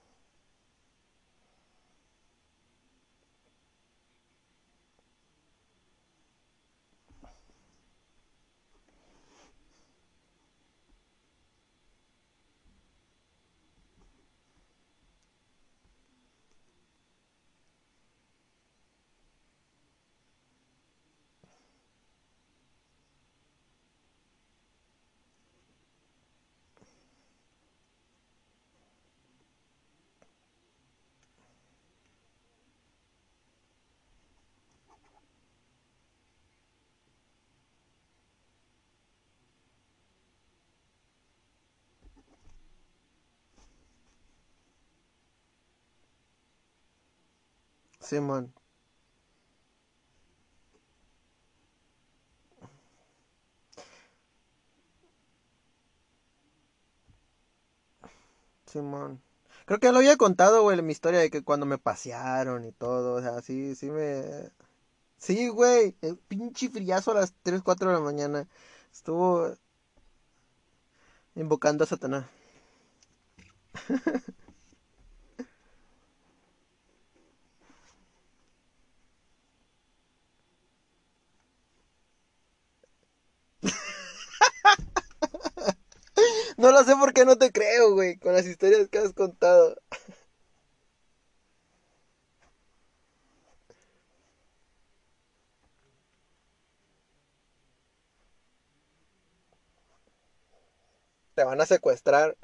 [48.09, 48.51] Simón.
[58.65, 59.21] Simón.
[59.65, 63.15] Creo que lo había contado, güey, mi historia de que cuando me pasearon y todo,
[63.15, 64.23] o sea, sí, sí me...
[65.17, 68.47] Sí, güey, el pinche friazo a las 3, 4 de la mañana.
[68.93, 69.55] Estuvo
[71.35, 72.25] invocando a Satanás.
[86.63, 89.75] No lo sé por qué no te creo, güey, con las historias que has contado.
[101.33, 102.37] Te van a secuestrar.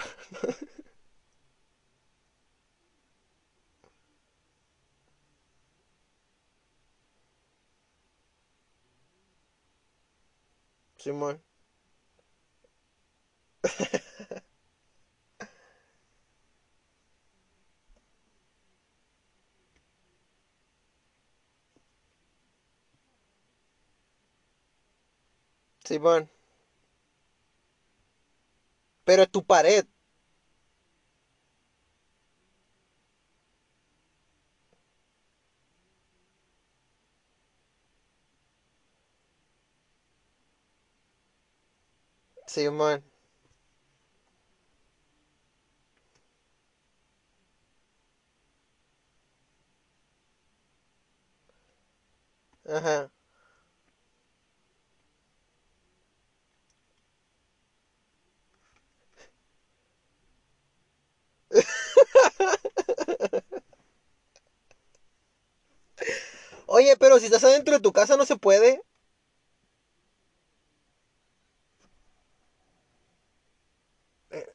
[25.86, 26.30] Simón.
[29.06, 29.86] Pero tu pared.
[42.48, 43.04] Simón.
[52.66, 53.10] Ajá.
[66.68, 68.82] Oye, pero si estás adentro de tu casa no se puede.
[74.32, 74.46] Eh,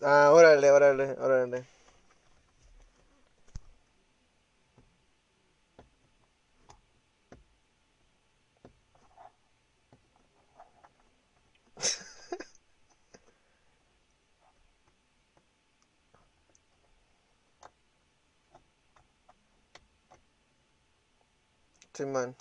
[0.00, 1.66] Ah, órale, órale, órale.
[21.94, 22.36] Simón.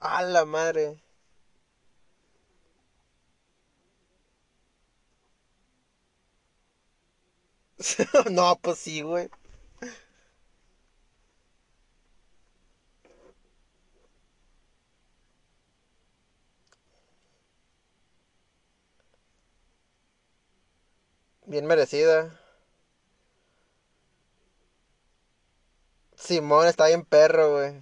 [0.00, 1.00] A la madre.
[8.30, 9.28] no, pues sí, güey.
[21.44, 22.30] Bien merecida.
[26.14, 27.80] Simón está bien perro, güey.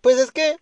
[0.00, 0.56] Pues es que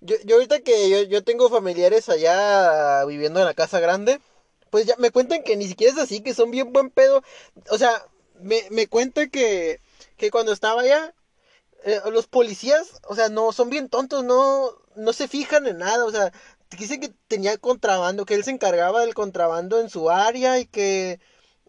[0.00, 4.20] yo, yo ahorita que yo, yo tengo familiares allá viviendo en la casa grande,
[4.70, 7.22] pues ya me cuentan que ni siquiera es así, que son bien buen pedo.
[7.70, 8.04] O sea,
[8.40, 9.80] me, me cuentan que,
[10.16, 11.14] que cuando estaba allá,
[11.84, 16.04] eh, los policías, o sea, no, son bien tontos, no, no se fijan en nada,
[16.04, 16.32] o sea,
[16.78, 21.20] dicen que tenía contrabando, que él se encargaba del contrabando en su área y que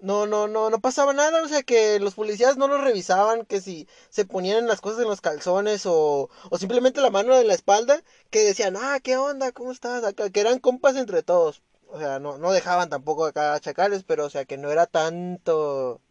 [0.01, 3.61] no, no, no, no pasaba nada, o sea, que los policías no lo revisaban, que
[3.61, 7.53] si se ponían las cosas en los calzones o, o simplemente la mano en la
[7.53, 9.51] espalda, que decían, ah, ¿qué onda?
[9.51, 10.03] ¿Cómo estás?
[10.03, 11.61] Acá, que eran compas entre todos.
[11.87, 16.01] O sea, no, no dejaban tampoco acá chacales, pero o sea, que no era tanto...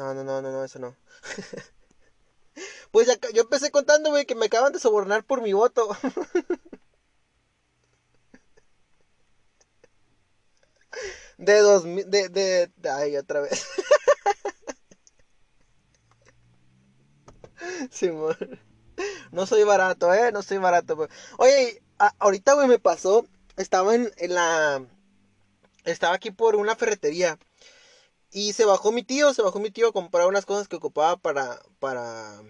[0.00, 0.96] No, no, no, no, no, eso no.
[2.90, 5.88] Pues acá, yo empecé contando, güey, que me acaban de sobornar por mi voto.
[11.38, 13.66] De dos mil, de, de, ay, otra vez.
[17.90, 18.36] Simón.
[19.32, 20.96] No soy barato, eh, no soy barato.
[20.96, 21.08] güey.
[21.38, 21.82] Oye,
[22.18, 23.26] ahorita, güey, me pasó,
[23.56, 24.84] estaba en la,
[25.84, 27.38] estaba aquí por una ferretería
[28.32, 31.16] y se bajó mi tío, se bajó mi tío a comprar unas cosas que ocupaba
[31.16, 32.42] para, para,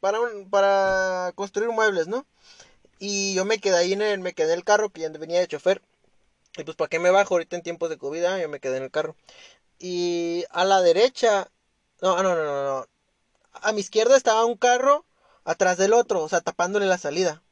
[0.00, 2.26] para, un- para construir muebles, ¿no?
[2.98, 5.40] Y yo me quedé ahí en el, me quedé en el carro que ya venía
[5.40, 5.82] de chofer.
[6.58, 8.24] Y pues, ¿para qué me bajo ahorita en tiempos de COVID?
[8.24, 9.16] Ah, Yo me quedé en el carro.
[9.78, 11.50] Y a la derecha,
[12.02, 12.86] no, no, no, no, no.
[13.52, 15.04] A mi izquierda estaba un carro
[15.44, 17.42] atrás del otro, o sea, tapándole la salida.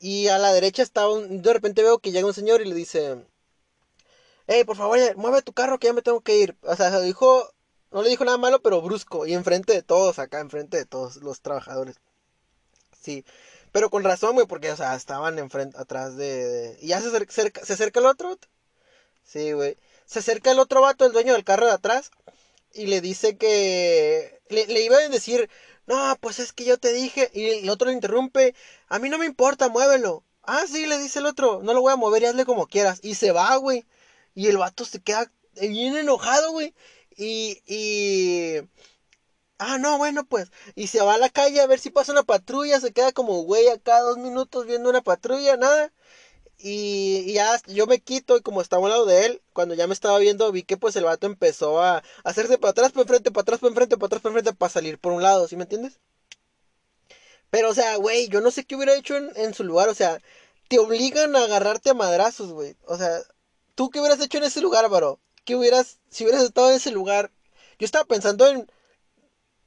[0.00, 2.74] Y a la derecha estaba un, de repente veo que llega un señor y le
[2.74, 3.24] dice,
[4.48, 6.56] hey, por favor, mueve tu carro que ya me tengo que ir.
[6.62, 7.52] O sea, se dijo,
[7.92, 9.26] no le dijo nada malo, pero brusco.
[9.26, 11.96] Y enfrente de todos, acá, enfrente de todos los trabajadores.
[13.00, 13.24] Sí.
[13.72, 16.76] Pero con razón, güey, porque, o sea, estaban enfrente, atrás de...
[16.80, 18.38] Y ya se acerca, cerca- se acerca el otro.
[19.24, 19.76] Sí, güey.
[20.06, 22.10] Se acerca el otro vato, el dueño del carro de atrás,
[22.72, 24.40] y le dice que...
[24.48, 25.50] Le, le iba a decir,
[25.86, 28.54] no, pues es que yo te dije, y el otro le interrumpe,
[28.88, 30.24] a mí no me importa, muévelo.
[30.42, 33.00] Ah, sí, le dice el otro, no lo voy a mover y hazle como quieras.
[33.02, 33.86] Y se va, güey.
[34.38, 36.72] Y el vato se queda bien enojado, güey.
[37.16, 38.60] Y, y...
[39.58, 40.52] Ah, no, bueno, pues.
[40.76, 43.42] Y se va a la calle a ver si pasa una patrulla, se queda como
[43.42, 45.92] güey acá dos minutos viendo una patrulla, nada.
[46.58, 49.88] Y, y ya yo me quito y como estaba al lado de él, cuando ya
[49.88, 53.32] me estaba viendo, vi que pues el vato empezó a hacerse para atrás, para enfrente,
[53.32, 55.64] para atrás, para enfrente, para atrás, para enfrente, para salir por un lado, ¿sí me
[55.64, 55.98] entiendes?
[57.50, 59.94] Pero, o sea, güey, yo no sé qué hubiera hecho en, en su lugar, o
[59.94, 60.20] sea,
[60.68, 62.76] te obligan a agarrarte a madrazos, güey.
[62.86, 63.18] O sea,
[63.78, 65.20] ¿tú qué hubieras hecho en ese lugar, bro?
[65.44, 67.30] ¿Qué hubieras, si hubieras estado en ese lugar?
[67.78, 68.66] Yo estaba pensando en,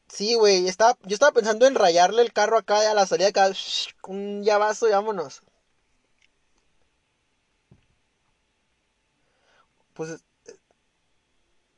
[0.09, 3.51] sí, güey, estaba, yo estaba pensando en rayarle el carro acá a la salida acá,
[4.07, 5.43] un llavazo y vámonos.
[9.93, 10.22] Pues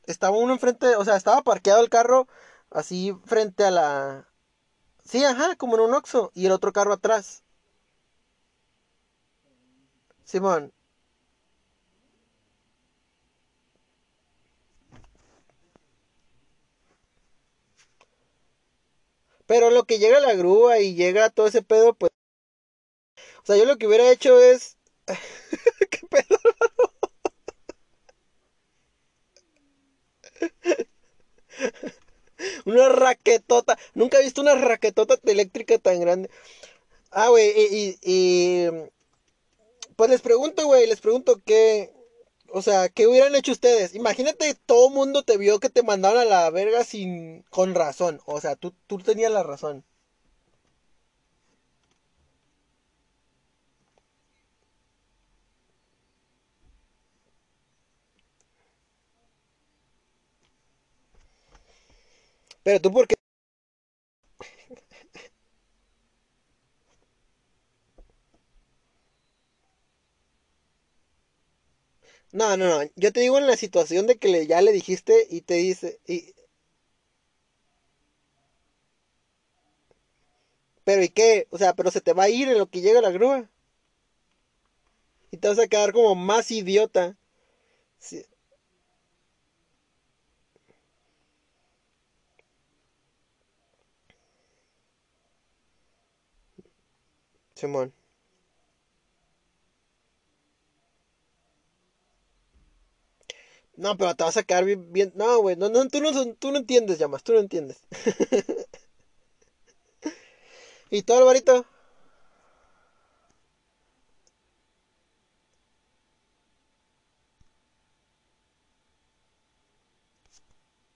[0.06, 2.26] estaba uno enfrente, o sea, estaba parqueado el carro
[2.70, 4.28] así frente a la...
[5.04, 7.44] Sí, ajá, como en un Oxxo, y el otro carro atrás.
[10.24, 10.72] Simón,
[19.46, 22.12] pero lo que llega la grúa y llega todo ese pedo, pues,
[23.42, 24.76] o sea, yo lo que hubiera hecho es...
[25.90, 26.38] ¿Qué pedo?
[32.66, 33.78] Una raquetota.
[33.94, 36.30] Nunca he visto una raquetota eléctrica tan grande.
[37.10, 38.68] Ah, güey, y, y,
[39.96, 41.93] pues les pregunto, güey, les pregunto qué,
[42.54, 43.94] o sea, ¿qué hubieran hecho ustedes?
[43.94, 48.20] Imagínate, todo mundo te vio que te mandaron a la verga sin, con razón.
[48.26, 49.84] O sea, tú, tú tenías la razón.
[62.62, 63.14] Pero tú, ¿por qué?
[72.44, 72.90] No, no, no.
[72.96, 76.00] Yo te digo en la situación de que le, ya le dijiste y te dice,
[76.06, 76.34] y,
[80.84, 81.46] pero ¿y qué?
[81.50, 83.48] O sea, pero se te va a ir en lo que llega la grúa.
[85.30, 87.18] Y te vas a quedar como más idiota.
[97.54, 97.92] Simón.
[103.76, 106.58] No, pero te vas a quedar bien, No, güey, no, no, tú no, tú no
[106.58, 107.78] entiendes, llamas, tú no entiendes.
[110.90, 111.66] ¿Y tú, Alvarito?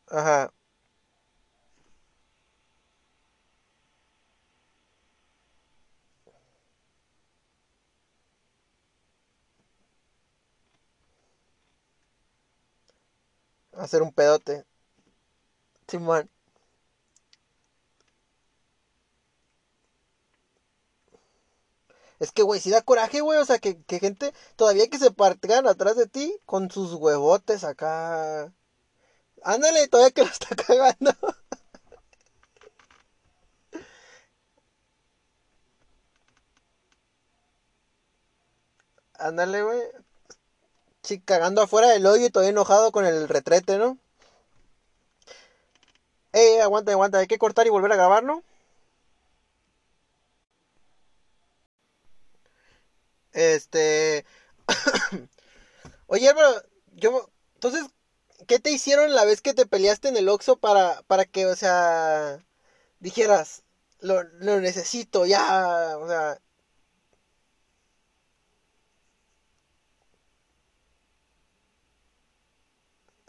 [0.08, 0.52] Ajá.
[13.78, 14.66] Hacer un pedote.
[15.88, 16.28] Simón.
[22.20, 23.38] Es que, güey, si da coraje, güey.
[23.38, 27.64] O sea, que, que gente todavía que se partan atrás de ti con sus huevotes
[27.64, 28.52] acá.
[29.44, 31.12] Ándale, todavía que lo está cagando.
[39.18, 39.82] Ándale, güey.
[41.08, 43.96] Sí, cagando afuera del hoyo y todavía enojado con el retrete, ¿no?
[46.32, 48.42] Eh, aguanta, aguanta, hay que cortar y volver a grabar, ¿no?
[53.32, 54.24] Este.
[56.08, 56.50] Oye, pero
[56.96, 57.30] yo.
[57.54, 57.86] Entonces,
[58.46, 61.56] ¿qué te hicieron la vez que te peleaste en el Oxxo para, para que, o
[61.56, 62.44] sea,
[63.00, 63.64] dijeras,
[64.00, 66.40] lo, lo necesito ya, o sea,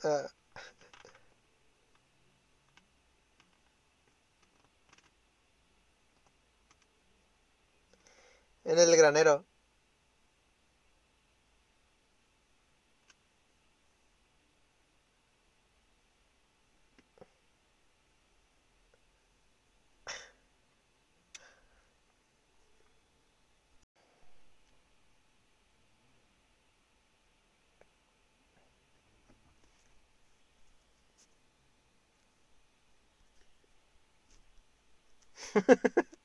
[0.03, 0.27] ah,
[8.63, 9.45] en el granero?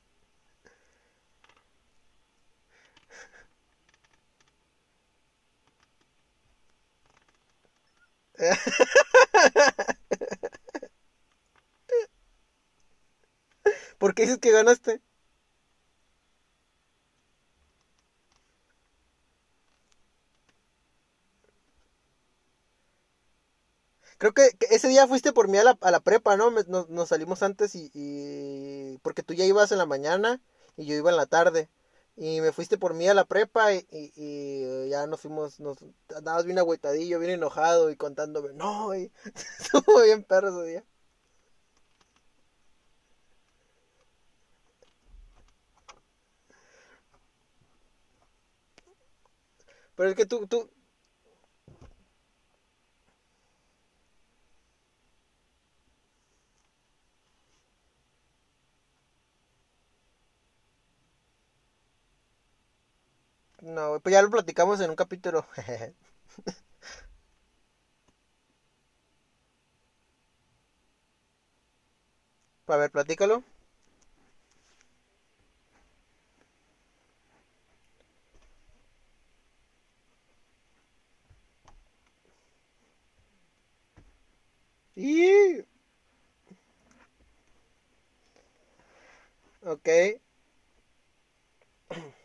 [13.97, 15.01] ¿Por qué dices que ganaste?
[24.17, 26.51] Creo que, ese día fuiste por mí a la, prepa, ¿no?
[26.51, 27.89] Nos, salimos antes y...
[29.05, 30.41] Porque tú ya ibas en la mañana
[30.77, 31.69] y yo iba en la tarde.
[32.15, 35.77] Y me fuiste por mí a la prepa y, ya nos fuimos, nos
[36.15, 39.11] andabas bien agüitadillo, bien enojado y contándome, no, y
[39.59, 40.83] estuvo bien perro ese día.
[49.95, 50.69] Pero es que tú, tú,
[63.65, 65.45] no, pues ya lo platicamos en un capítulo.
[72.67, 73.43] A ver, platícalo.
[84.95, 85.63] Y,
[89.61, 89.89] ok.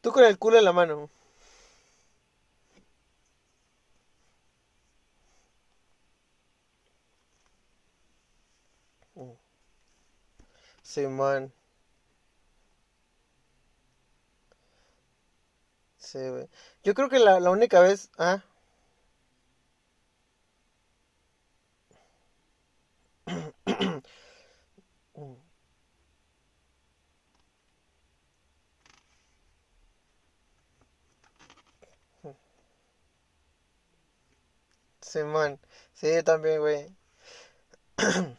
[0.00, 1.08] Tú con el culo en la mano.
[10.82, 11.52] Simón,
[15.96, 16.48] sí, güey.
[16.84, 18.42] Yo creo que la, la única vez, ah,
[35.08, 35.58] Simón,
[35.94, 36.96] sí, también, güey.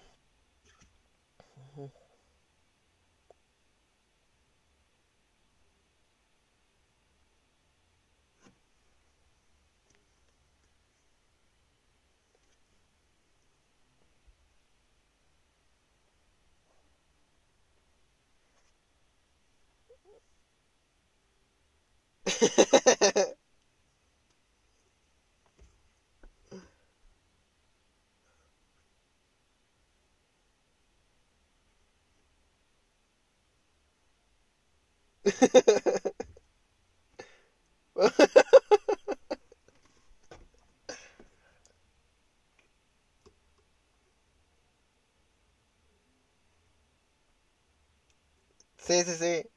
[48.90, 49.50] Sí, sí, sí.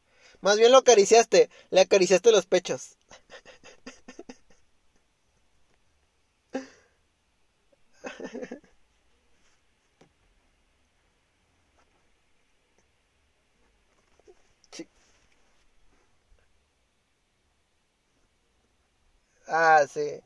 [0.42, 2.96] Más bien lo acariciaste, le acariciaste los pechos.
[19.46, 20.20] Ah, sí.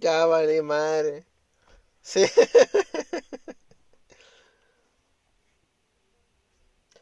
[0.00, 1.26] Ya vale madre.
[2.02, 2.26] Sí.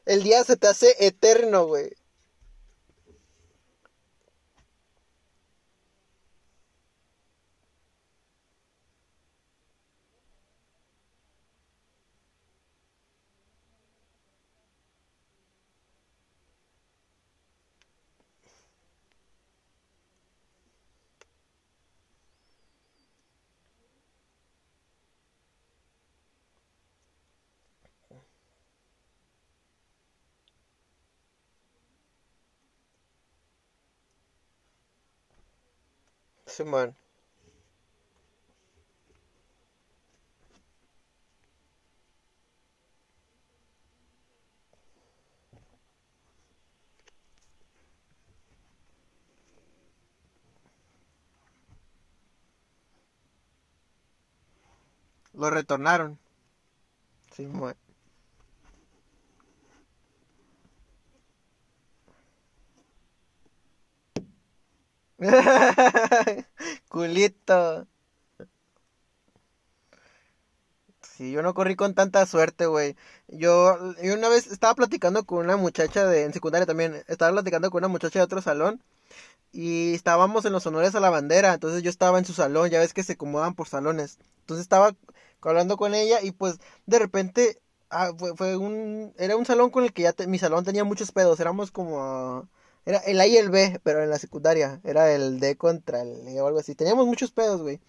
[0.06, 1.92] El día se te hace eterno, güey.
[36.58, 36.96] Simón.
[55.34, 56.18] Lo retornaron.
[57.30, 57.76] Simón.
[66.88, 67.86] Culito.
[71.02, 72.96] Sí, yo no corrí con tanta suerte, güey.
[73.28, 77.70] Yo, yo una vez estaba platicando con una muchacha de, en secundaria también, estaba platicando
[77.70, 78.82] con una muchacha de otro salón
[79.52, 82.80] y estábamos en los honores a la bandera, entonces yo estaba en su salón, ya
[82.80, 84.18] ves que se acomodan por salones.
[84.40, 84.96] Entonces estaba
[85.42, 87.60] hablando con ella y pues de repente
[87.90, 91.12] ah, fue, un, era un salón con el que ya te- mi salón tenía muchos
[91.12, 92.48] pedos, éramos como,
[92.88, 96.26] era el A y el B, pero en la secundaria, era el D contra el
[96.26, 96.74] E o algo así.
[96.74, 97.80] Teníamos muchos pedos, güey.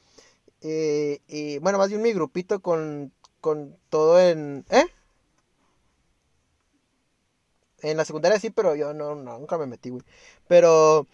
[0.61, 4.85] Eh, y bueno, más bien mi grupito con, con todo en, ¿eh?
[7.81, 10.03] En la secundaria sí, pero yo no, nunca me metí, güey.
[10.49, 11.07] Pero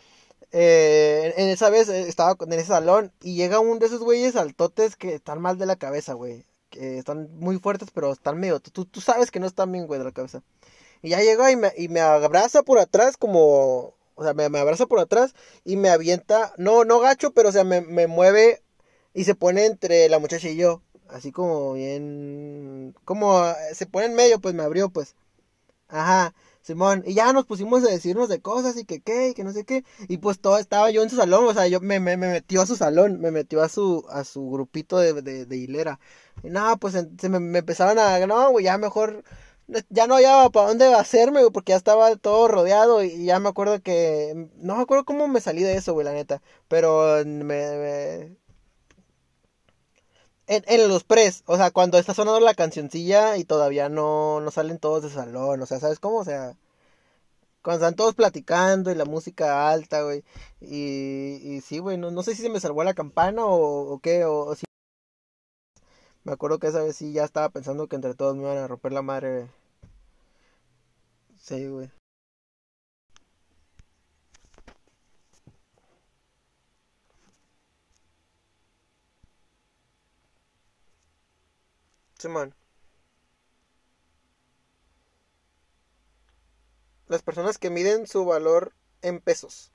[0.51, 3.99] eh, en, en esa vez eh, estaba en ese salón y llega un de esos
[4.01, 6.43] güeyes altotes que están mal de la cabeza, güey.
[6.71, 8.59] Que están muy fuertes, pero están medio...
[8.59, 10.41] Tú, tú sabes que no están bien, güey, de la cabeza.
[11.05, 13.93] Y ya llega y me, y me abraza por atrás como...
[14.17, 15.33] O sea, me, me abraza por atrás
[15.65, 16.53] y me avienta...
[16.57, 18.63] No, no gacho, pero o sea, me, me mueve
[19.13, 20.81] y se pone entre la muchacha y yo.
[21.09, 22.95] Así como bien...
[23.05, 25.15] Como eh, se pone en medio, pues me abrió, pues.
[25.87, 29.43] Ajá, Simón, y ya nos pusimos a decirnos de cosas y que qué, y que
[29.43, 31.99] no sé qué, y pues todo estaba yo en su salón, o sea, yo me,
[31.99, 35.45] me, me metió a su salón, me metió a su, a su grupito de, de,
[35.45, 35.99] de hilera,
[36.43, 39.23] y nada, pues en- se me, me empezaron a, no, güey, ya mejor,
[39.89, 43.49] ya no había para dónde hacerme, güey, porque ya estaba todo rodeado, y ya me
[43.49, 47.43] acuerdo que, no me acuerdo cómo me salí de eso, güey, la neta, pero me,
[47.43, 48.37] me-
[50.47, 54.51] en, en los pres, o sea, cuando está sonando la cancioncilla y todavía no, no
[54.51, 56.17] salen todos de salón, o sea, ¿sabes cómo?
[56.19, 56.55] O sea,
[57.61, 60.23] cuando están todos platicando y la música alta, güey.
[60.61, 63.99] Y, y sí, güey, no, no sé si se me salvó la campana o, o
[63.99, 64.65] qué, o, o si...
[66.25, 68.67] Me acuerdo que esa vez sí ya estaba pensando que entre todos me iban a
[68.67, 69.47] romper la madre.
[71.37, 71.89] Sí, güey.
[82.19, 82.53] Simón,
[87.07, 89.71] las personas que miden su valor en pesos.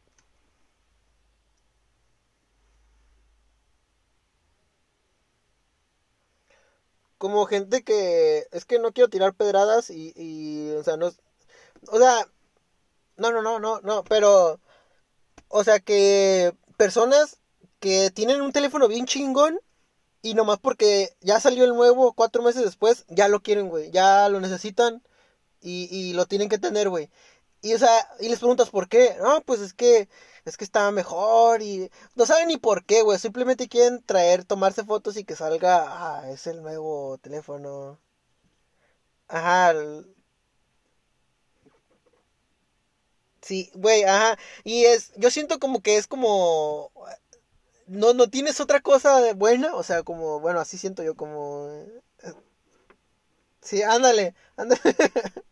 [7.21, 11.09] Como gente que es que no quiero tirar pedradas y, o sea, no,
[11.89, 12.27] o sea,
[13.18, 14.59] no, no, no, no, no, pero,
[15.49, 17.39] o sea, que personas
[17.79, 19.61] que tienen un teléfono bien chingón
[20.23, 24.31] y nomás porque ya salió el nuevo cuatro meses después, ya lo quieren, güey, ya
[24.31, 25.03] lo necesitan
[25.61, 27.11] y, y lo tienen que tener, güey.
[27.62, 29.16] Y, o sea, y les preguntas por qué.
[29.20, 30.08] No, pues es que,
[30.44, 33.18] es que estaba mejor y no saben ni por qué, güey.
[33.18, 35.84] Simplemente quieren traer, tomarse fotos y que salga,
[36.20, 37.98] ah, es el nuevo teléfono.
[39.28, 39.72] Ajá,
[43.42, 44.38] Sí, güey, ajá.
[44.64, 46.92] Y es, yo siento como que es como,
[47.86, 51.68] no, no tienes otra cosa de buena, o sea, como, bueno, así siento yo como,
[52.24, 52.34] eh,
[53.61, 54.80] sí, ándale, ándale.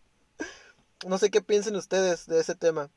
[1.04, 2.88] No sé qué piensen ustedes de ese tema.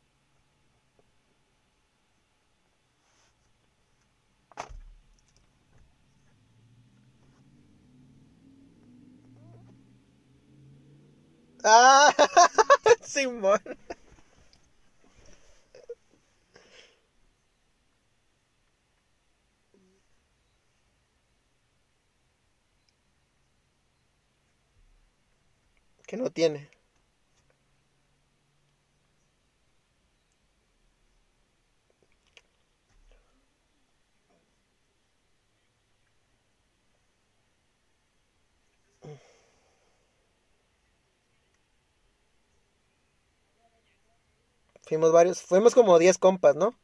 [11.64, 12.14] Ah,
[13.04, 13.60] Simón.
[26.08, 26.70] Que no tiene.
[44.84, 46.76] Fuimos varios, fuimos como 10 compas, ¿no?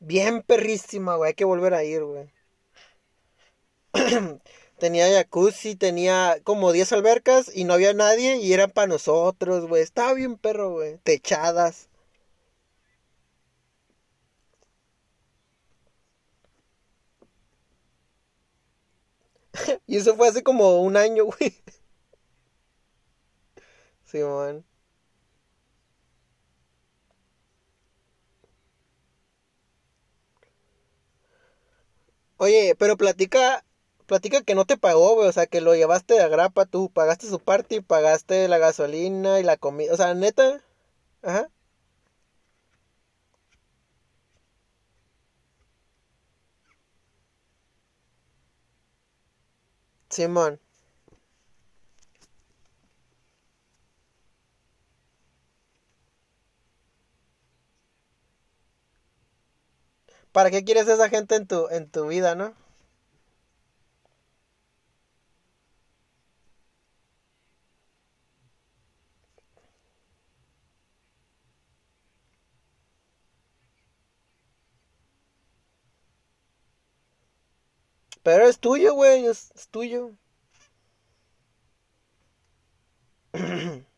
[0.00, 2.30] Bien perrísima, güey, hay que volver a ir, güey.
[4.78, 9.82] tenía jacuzzi, tenía como 10 albercas y no había nadie y eran para nosotros, güey.
[9.82, 10.98] Estaba bien perro, güey.
[11.02, 11.88] Techadas.
[19.86, 21.54] y eso fue hace como un año, güey.
[24.06, 24.64] Simón.
[32.38, 33.62] Oye, pero platica,
[34.06, 37.26] platica que no te pagó, güey, o sea, que lo llevaste de grapa tú, pagaste
[37.28, 40.62] su parte y pagaste la gasolina y la comida, o sea, neta,
[41.22, 41.50] ajá,
[50.10, 50.58] Simón,
[60.36, 62.52] ¿para qué quieres esa gente en tu, en tu vida, no?
[78.22, 80.12] Pero es tuyo, güey, es, es tuyo.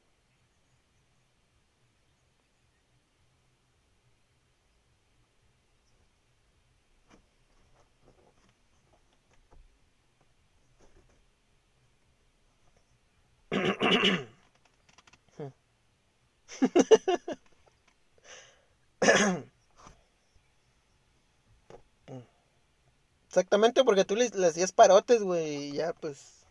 [23.29, 26.45] Exactamente, porque tú le, hacías parotes, güey, y ya, pues.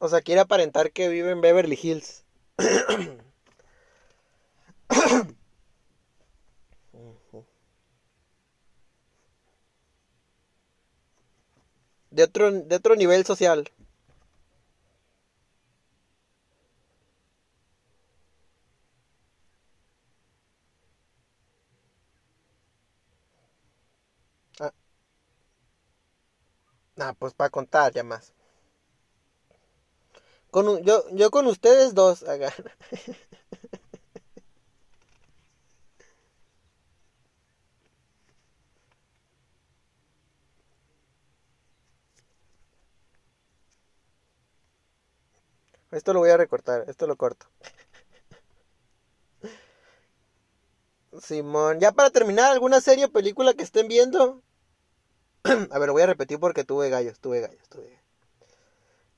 [0.00, 2.24] O sea, quiere aparentar que vive en Beverly Hills.
[12.10, 13.70] De otro, de otro nivel social.
[26.98, 28.32] Ah, pues para contar ya más.
[30.50, 32.52] Con, un- yo, yo con ustedes dos, haga.
[45.90, 47.46] Esto lo voy a recortar, esto lo corto.
[51.26, 54.42] Simón, ya para terminar, ¿alguna serie o película que estén viendo?
[55.70, 58.00] A ver, lo voy a repetir porque tuve gallos, tuve gallos, tuve gallos.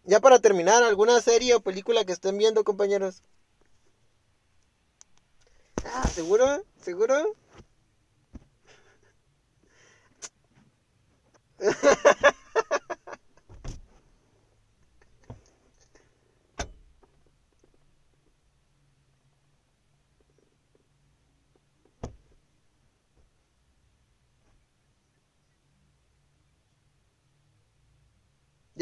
[0.04, 3.22] Ya para terminar, ¿alguna serie o película que estén viendo, compañeros?
[5.84, 6.64] Ah, ¿seguro?
[6.80, 7.34] ¿Seguro?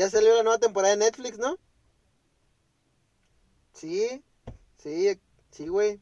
[0.04, 1.56] Ya salió la nueva temporada de Netflix, ¿no?
[3.72, 4.22] Sí,
[4.78, 5.20] sí,
[5.50, 6.00] sí, güey.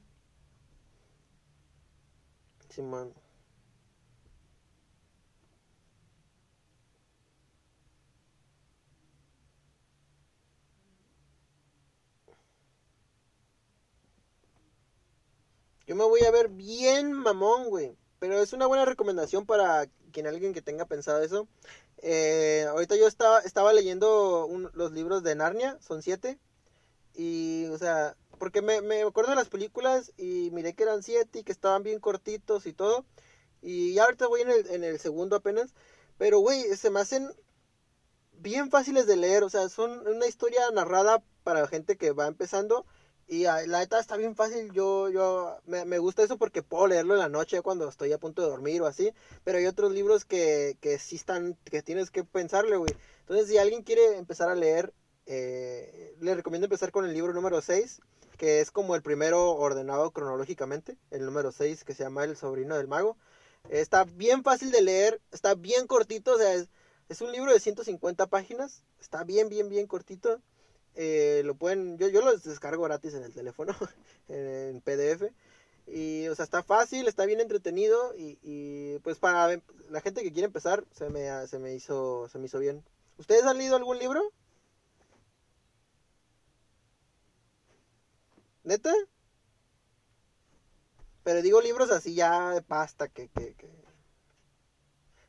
[2.69, 3.15] Simón.
[15.87, 17.97] Yo me voy a ver bien mamón, güey.
[18.19, 21.47] Pero es una buena recomendación para quien alguien que tenga pensado eso.
[22.03, 26.39] Eh, ahorita yo estaba, estaba leyendo los libros de Narnia, son siete.
[27.15, 31.41] Y, o sea, porque me, me acuerdo de las películas y miré que eran siete
[31.41, 33.07] y que estaban bien cortitos y todo.
[33.63, 35.75] Y ya ahorita voy en el, en el segundo apenas.
[36.19, 37.31] Pero, güey, se me hacen
[38.33, 39.45] bien fáciles de leer.
[39.45, 42.85] O sea, son una historia narrada para gente que va empezando.
[43.29, 44.73] Y ah, la neta está bien fácil.
[44.73, 48.19] Yo, yo, me, me gusta eso porque puedo leerlo en la noche cuando estoy a
[48.19, 49.13] punto de dormir o así.
[49.45, 52.95] Pero hay otros libros que, que sí están, que tienes que pensarle, güey.
[53.21, 54.93] Entonces, si alguien quiere empezar a leer,
[55.27, 58.01] eh, le recomiendo empezar con el libro número 6,
[58.37, 60.97] que es como el primero ordenado cronológicamente.
[61.11, 63.17] El número 6, que se llama El sobrino del mago.
[63.71, 66.69] Está bien fácil de leer, está bien cortito, o sea, es,
[67.09, 70.41] es un libro de 150 páginas, está bien, bien, bien cortito.
[70.95, 73.75] Eh, lo pueden, yo, yo los descargo gratis en el teléfono,
[74.29, 75.33] en PDF.
[75.87, 79.61] Y, o sea, está fácil, está bien entretenido y, y, pues para
[79.91, 82.85] la gente que quiere empezar se me, se me hizo, se me hizo bien.
[83.19, 84.23] ¿Ustedes han leído algún libro?
[88.65, 88.93] ¿Neta?
[91.25, 93.69] Pero digo libros así ya de pasta, que, que, que...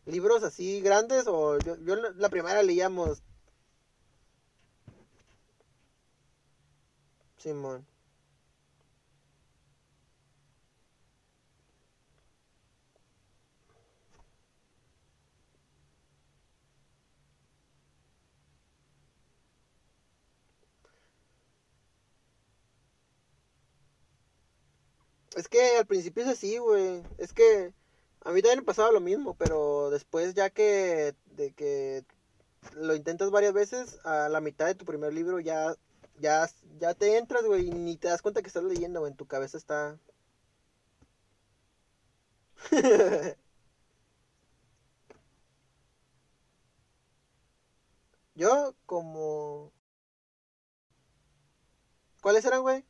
[0.05, 3.21] libros así grandes o yo, yo la primera leíamos
[7.43, 7.85] Simón.
[25.35, 27.03] Es que al principio es así, güey.
[27.17, 27.73] Es que
[28.21, 32.05] a mí también me pasaba lo mismo, pero después ya que de que
[32.73, 35.75] lo intentas varias veces, a la mitad de tu primer libro ya
[36.19, 36.47] ya
[36.79, 39.27] ya te entras, güey, y ni te das cuenta que estás leyendo, güey, en tu
[39.27, 39.99] cabeza está
[48.35, 49.71] Yo como
[52.21, 52.83] ¿Cuáles eran, güey?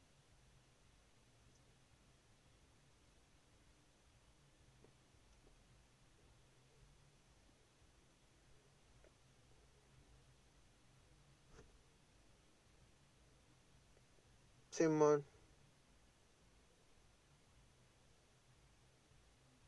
[14.74, 15.24] Simón.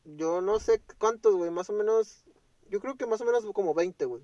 [0.06, 2.24] Yo no sé cuántos, güey, más o menos
[2.70, 4.24] yo creo que más o menos como 20, güey.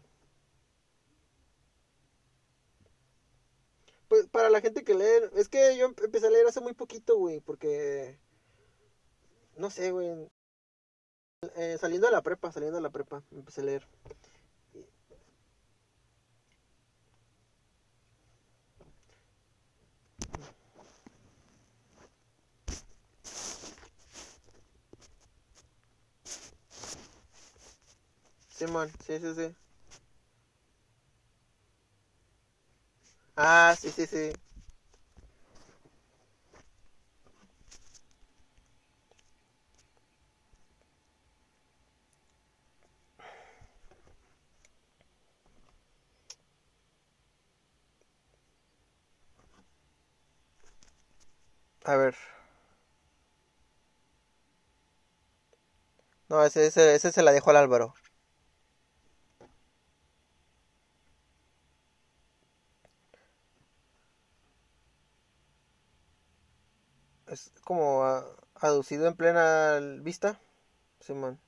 [4.08, 7.18] Pues para la gente que lee, es que yo empecé a leer hace muy poquito,
[7.18, 8.20] güey, porque
[9.58, 10.28] no sé, güey,
[11.56, 13.88] eh, saliendo de la prepa, saliendo de la prepa, empecé a leer.
[28.62, 29.56] Simón, sí, sí, sí.
[33.36, 34.32] Ah, sí, sí, sí.
[51.86, 52.16] A ver.
[56.30, 57.94] No, ese, ese, ese se la dejo al Álvaro.
[67.32, 70.40] Es como a- aducido en plena vista.
[71.02, 71.40] Simón.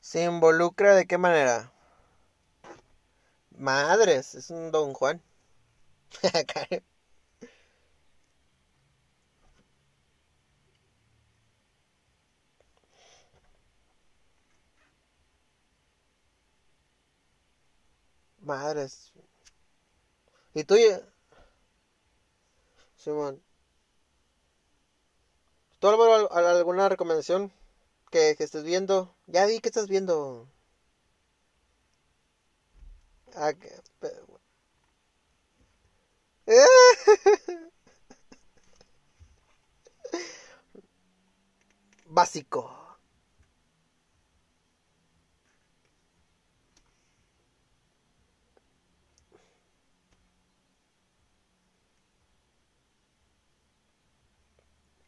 [0.00, 1.72] ¿Se involucra de qué manera?
[3.62, 5.22] Madres, es un Don Juan.
[18.42, 19.10] Madres.
[20.54, 20.76] ¿Y tú,
[22.96, 23.42] Simón?
[25.80, 27.52] ¿Tú alguna recomendación
[28.12, 29.16] que, que estés viendo?
[29.26, 30.48] Ya vi que estás viendo.
[33.36, 33.68] Ah, que-
[34.00, 34.10] pe-
[42.06, 42.62] Básico.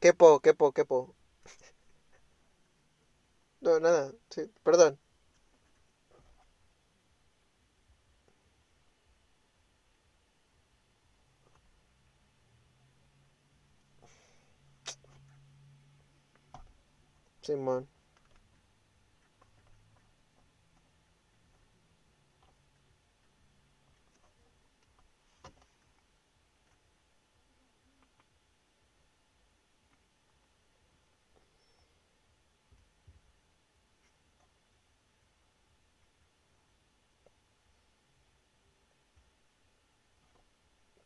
[0.03, 0.99] Quepo, quepo, quepo.
[3.61, 4.13] No, nada.
[4.31, 4.99] Sí, perdón.
[17.45, 17.89] Simón.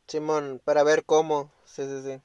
[0.08, 1.52] Simón, para ver cómo.
[1.64, 2.20] Sí, sí, sí.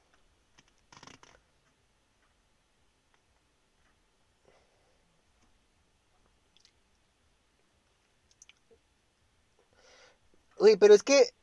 [10.64, 11.34] Uy, pero es que.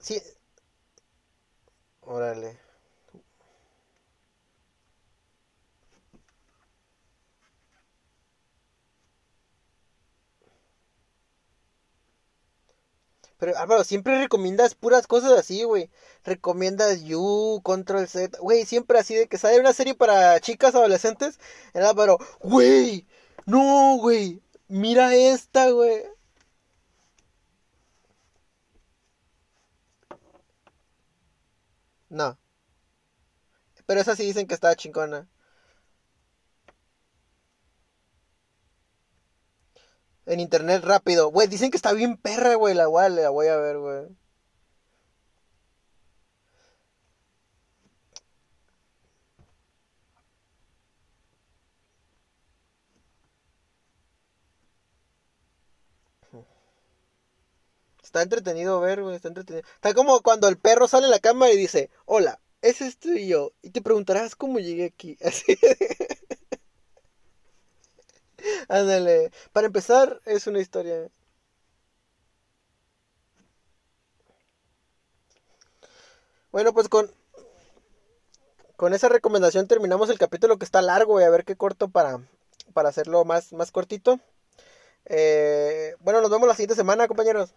[0.00, 0.20] Sí.
[2.02, 2.58] Órale.
[13.38, 15.90] Pero Álvaro, siempre recomiendas puras cosas así, güey.
[16.24, 18.38] Recomiendas You, Control Z.
[18.40, 21.38] Güey, siempre así de que sale una serie para chicas adolescentes.
[21.74, 23.06] El Álvaro, güey.
[23.46, 24.42] No, güey.
[24.68, 26.02] Mira esta, güey.
[32.10, 32.38] No.
[33.86, 35.26] Pero esa sí dicen que está chingona.
[40.26, 41.30] En internet rápido.
[41.30, 42.74] Güey, dicen que está bien perra, güey.
[42.74, 44.06] La la voy a ver, güey.
[58.08, 59.16] Está entretenido ver, güey.
[59.16, 59.66] Está entretenido.
[59.74, 63.52] Está como cuando el perro sale en la cámara y dice, hola, ese estoy yo.
[63.60, 65.18] Y te preguntarás cómo llegué aquí.
[65.22, 65.58] Así.
[68.68, 69.30] Ándale.
[69.52, 71.10] Para empezar, es una historia.
[76.50, 77.10] Bueno, pues con,
[78.76, 81.26] con esa recomendación terminamos el capítulo que está largo, güey.
[81.26, 82.20] A ver qué corto para,
[82.72, 84.18] para hacerlo más, más cortito.
[85.04, 87.54] Eh, bueno, nos vemos la siguiente semana, compañeros.